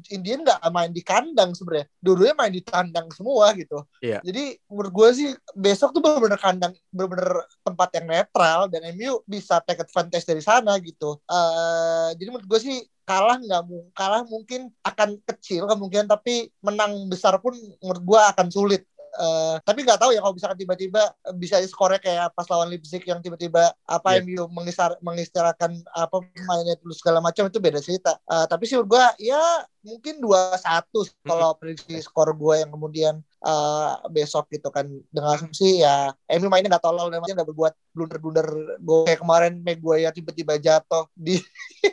[0.09, 1.85] Indian nggak main di kandang sebenarnya.
[2.01, 3.85] Dulunya main di tandang semua gitu.
[4.01, 4.17] Iya.
[4.25, 9.61] Jadi menurut gue sih besok tuh benar-benar kandang, benar-benar tempat yang netral dan MU bisa
[9.61, 11.21] take advantage dari sana gitu.
[11.29, 13.61] Uh, jadi menurut gue sih kalah nggak
[13.95, 18.83] kalah mungkin akan kecil kemungkinan tapi menang besar pun menurut gue akan sulit
[19.13, 23.21] Uh, tapi nggak tahu ya kalau misalkan tiba-tiba bisa skornya kayak pas lawan Leipzig yang
[23.21, 24.25] tiba-tiba apa yeah.
[24.25, 28.17] MU mengisar mengistilahkan apa pemainnya dulu segala macam itu beda cerita.
[28.25, 33.99] Uh, tapi sih gue ya mungkin dua satu kalau prediksi skor gue yang kemudian uh,
[34.09, 34.87] besok gitu kan.
[35.11, 38.47] Dengan asumsi ya Emi mainnya nggak tolol dan masih nggak berbuat blunder-blunder.
[38.81, 39.53] Gue kayak kemarin
[39.99, 41.37] ya tiba-tiba jatuh di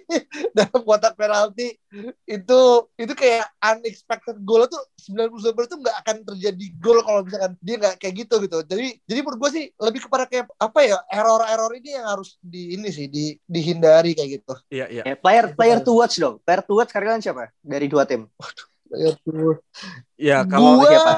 [0.57, 1.77] dalam kotak penalti.
[2.25, 4.81] Itu itu kayak unexpected goal tuh
[5.11, 8.59] 90 itu nggak akan terjadi gol kalau misalkan dia nggak kayak gitu gitu.
[8.65, 12.79] Jadi jadi menurut gue sih lebih kepada kayak apa ya error-error ini yang harus di
[12.79, 14.55] ini sih di dihindari kayak gitu.
[14.71, 15.03] Iya iya.
[15.05, 16.39] Eh, player player to watch dong.
[16.47, 18.31] Player to watch kalian siapa dari dua tim.
[18.39, 19.63] Waduh player to
[20.21, 21.13] Ya kalau gua, siapa?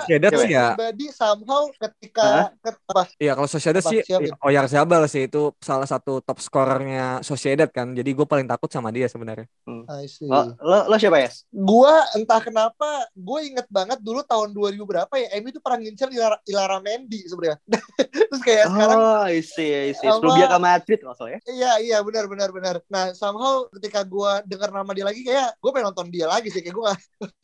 [0.46, 0.78] Ya.
[0.78, 3.02] Pribadi somehow ketika apa?
[3.18, 3.98] Iya kalau Sociedad sih
[4.46, 7.90] Oyar Zabal sih itu salah satu top scorernya Sociedad kan.
[7.98, 9.50] Jadi gue paling takut sama dia sebenarnya.
[9.66, 9.90] Hmm.
[10.22, 11.34] Lo, lo, lo siapa ya?
[11.50, 16.08] Gue entah kenapa gue inget banget dulu tahun 2000 berapa ya Emi itu pernah ngincer
[16.14, 17.58] Ilara, Ilara Mendy sebenarnya.
[18.30, 19.66] Terus kayak oh, sekarang Oh, isi
[19.98, 20.06] isi.
[20.06, 21.38] Sebelum dia ke Madrid maksudnya.
[21.50, 22.76] Iya iya benar benar benar.
[22.86, 26.62] Nah somehow ketika gue dengar nama dia lagi kayak gue pengen nonton dia lagi sih
[26.62, 27.00] kayak gue gak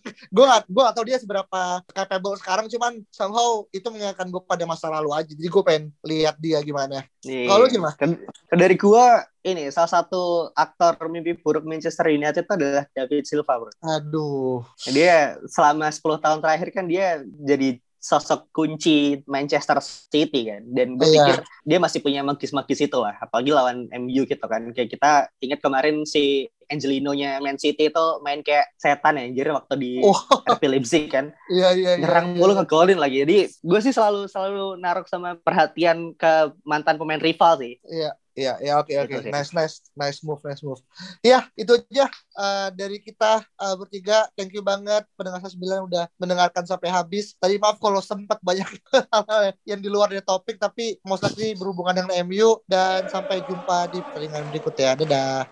[0.27, 1.61] gue gak gue gak tau dia seberapa
[1.95, 5.33] capable sekarang cuman somehow itu mengingatkan gue pada masa lalu aja.
[5.33, 7.07] Jadi gue pengen lihat dia gimana.
[7.23, 7.95] Kalau gimana?
[7.95, 8.19] kan,
[8.53, 9.07] dari gue
[9.47, 13.73] ini salah satu aktor mimpi buruk Manchester United itu adalah David Silva bro.
[13.81, 14.67] Aduh.
[14.91, 20.63] Dia selama 10 tahun terakhir kan dia jadi sosok kunci Manchester City kan.
[20.71, 21.27] Dan gue yeah.
[21.27, 23.19] pikir dia masih punya magis-magis itu lah.
[23.19, 24.63] Apalagi lawan MU gitu kan.
[24.73, 25.11] Kayak kita
[25.43, 30.17] ingat kemarin si Angelino-nya Man City itu main kayak setan ya jadi waktu di oh.
[30.55, 32.63] RB Leipzig kan yeah, yeah, nyerang yeah, mulu yeah.
[32.63, 37.81] ngegolin lagi jadi gue sih selalu selalu naruh sama perhatian ke mantan pemain rival sih
[37.89, 38.15] iya yeah.
[38.39, 39.19] Iya, ya oke okay, oke.
[39.19, 39.35] Okay.
[39.35, 40.79] Nice nice nice move, nice move.
[41.27, 42.07] Iya, itu aja
[42.39, 44.31] uh, dari kita uh, bertiga.
[44.39, 47.35] Thank you banget pendengar sembilan udah mendengarkan sampai habis.
[47.35, 48.71] Tadi maaf kalau sempat banyak
[49.71, 54.47] yang di luar dari topik tapi mostly berhubungan dengan MU dan sampai jumpa di pertandingan
[54.55, 54.95] berikutnya.
[54.95, 55.43] Dadah.